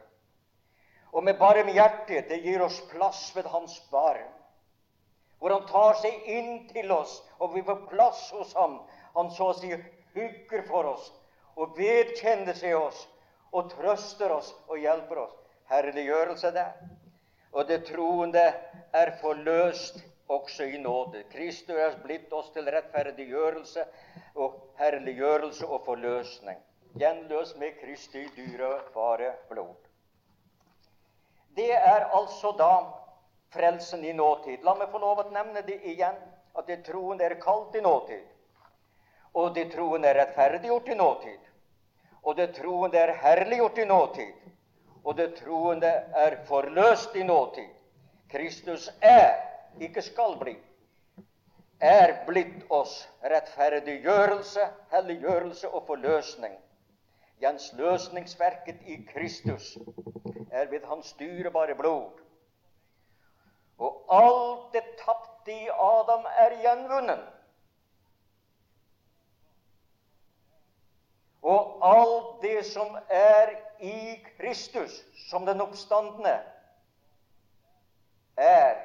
[1.12, 4.32] Og med barmhjertighet det gir oss plass ved Hans barm.
[5.38, 8.82] Hvor Han tar seg inn til oss, og vi får plass hos Ham.
[9.16, 9.72] Han så å si
[10.16, 11.08] hugger for oss
[11.56, 13.06] og vedkjenner seg oss
[13.52, 15.34] og trøster oss og hjelper oss.
[15.72, 16.74] Herliggjørelse der.
[17.56, 18.42] Og det troende
[18.92, 21.22] er forløst også i nåde.
[21.32, 23.84] Kristus er blitt oss til rettferdiggjørelse
[24.34, 26.58] og herliggjørelse og forløsning.
[27.00, 29.74] Gjenløs med Kristi dyrebare blod.
[31.56, 32.72] Det er altså da
[33.56, 34.60] frelsen i nåtid.
[34.64, 36.16] La meg få lov å nevne det igjen,
[36.56, 38.24] at det troende er kalt i nåtid.
[39.32, 41.48] Og det troende er rettferdiggjort i nåtid.
[42.22, 44.46] Og det troende er herliggjort i nåtid.
[45.06, 45.86] Og det troende
[46.18, 47.68] er forløst i nåtid.
[48.30, 49.34] Kristus er,
[49.80, 50.56] ikke skal bli,
[51.80, 56.56] er blitt oss rettferdiggjørelse, helliggjørelse og forløsning.
[57.42, 59.76] Jens løsningsverket i Kristus
[60.50, 62.10] er ved hans dyrebare blod.
[63.78, 67.35] Og alt det tapte i Adam er gjenvunnet.
[71.46, 76.40] Og alt det som er i Kristus, som den oppstandende,
[78.36, 78.80] er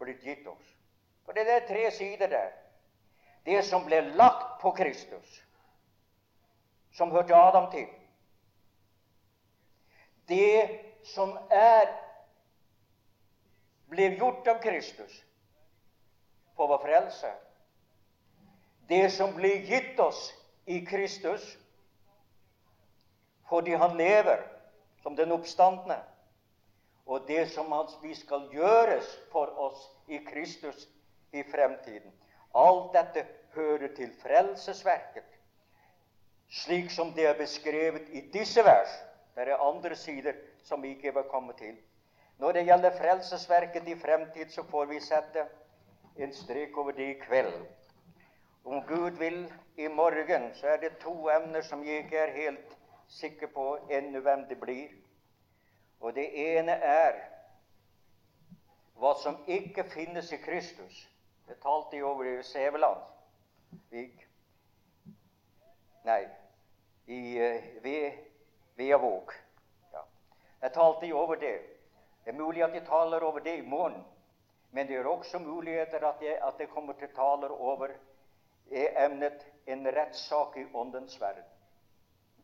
[0.00, 0.70] blitt gitt oss.
[1.26, 2.50] For det er tre sider der.
[3.44, 5.42] Det som ble lagt på Kristus,
[6.96, 7.86] som hørte Adam til.
[10.28, 11.90] Det som er
[13.92, 15.24] ble gjort av Kristus
[16.56, 17.32] for vår frelse.
[18.88, 20.30] Det som ble gitt oss
[20.66, 21.44] i Kristus
[23.52, 24.40] fordi han lever
[25.02, 25.98] som den oppstandne.
[27.06, 30.88] Og det som vi skal gjøres for oss i Kristus
[31.32, 32.12] i fremtiden.
[32.54, 35.28] Alt dette hører til frelsesverket,
[36.48, 38.92] slik som det er beskrevet i disse vers.
[39.34, 41.76] Det er andre sider som vi ikke vil komme til.
[42.38, 45.44] Når det gjelder frelsesverket i fremtid, så får vi sette
[46.16, 47.52] en strek over det i kveld.
[48.64, 52.78] Om Gud vil i morgen, så er det to emner som jeg ikke er helt
[53.12, 54.90] sikker på ennå hvem det blir.
[56.00, 57.18] Og det ene er
[58.98, 61.08] hva som ikke finnes i Kristus.
[61.48, 63.00] Det talte jeg over i Sæveland.
[66.06, 66.22] Nei,
[67.06, 67.66] i uh,
[68.78, 69.34] Veavåg.
[69.92, 70.02] Ja.
[70.62, 71.56] Jeg talte jeg over det.
[72.24, 74.04] Det er mulig at jeg taler over det i morgen.
[74.72, 77.92] Men det er også muligheter at jeg, at jeg kommer til taler over
[78.72, 81.44] emnet en rettssak i åndens verden.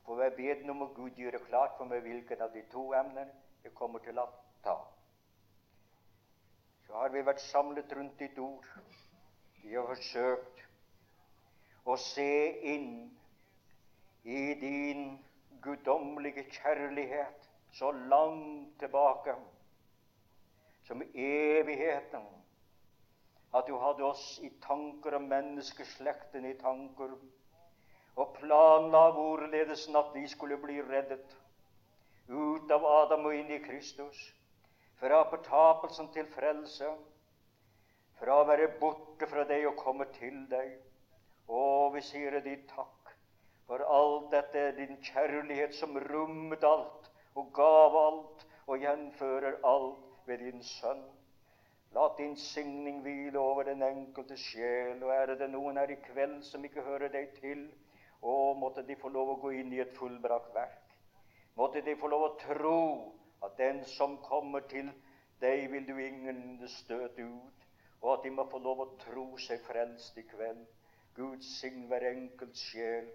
[0.09, 3.29] For jeg ber om å Gud gjøre klart for meg hvilket av de to emnene
[3.61, 4.25] jeg kommer til å
[4.65, 4.77] ta.
[6.87, 8.65] Så har vi vært samlet rundt ditt ord.
[9.61, 10.63] Vi har forsøkt
[11.85, 12.31] å se
[12.73, 12.89] inn
[14.25, 15.05] i din
[15.61, 17.45] guddommelige kjærlighet
[17.77, 19.37] så langt tilbake
[20.89, 22.25] som evigheten.
[23.53, 27.13] At du hadde oss i tanker og menneskeslekten i tanker
[28.19, 31.37] og planla hvorledes at vi skulle bli reddet
[32.29, 34.19] ut av Adam og inn i Kristus,
[35.01, 36.91] fra fortapelsen til frelse,
[38.19, 40.75] fra å være borte fra deg og komme til deg.
[41.49, 41.61] Å,
[41.95, 43.15] vi sier deg takk
[43.69, 47.09] for alt dette, din kjærlighet som rommet alt
[47.39, 51.05] og gav alt og gjenfører alt ved din Sønn.
[51.97, 54.99] La din signing hvile over den enkelte sjel.
[55.01, 57.69] Og er det noen her i kveld som ikke hører deg til,
[58.21, 60.97] å, måtte de få lov å gå inn i et fullbrakt verk.
[61.59, 62.81] Måtte de få lov å tro
[63.47, 64.91] at den som kommer til
[65.43, 67.67] deg, vil du ingen støte ut.
[68.01, 70.67] Og at de må få lov å tro seg frelst i kveld.
[71.19, 73.09] Gud sign hver enkelt sjel.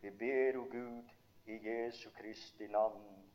[0.00, 1.10] Vi ber, o Gud,
[1.44, 3.29] i Jesu Kristi navn.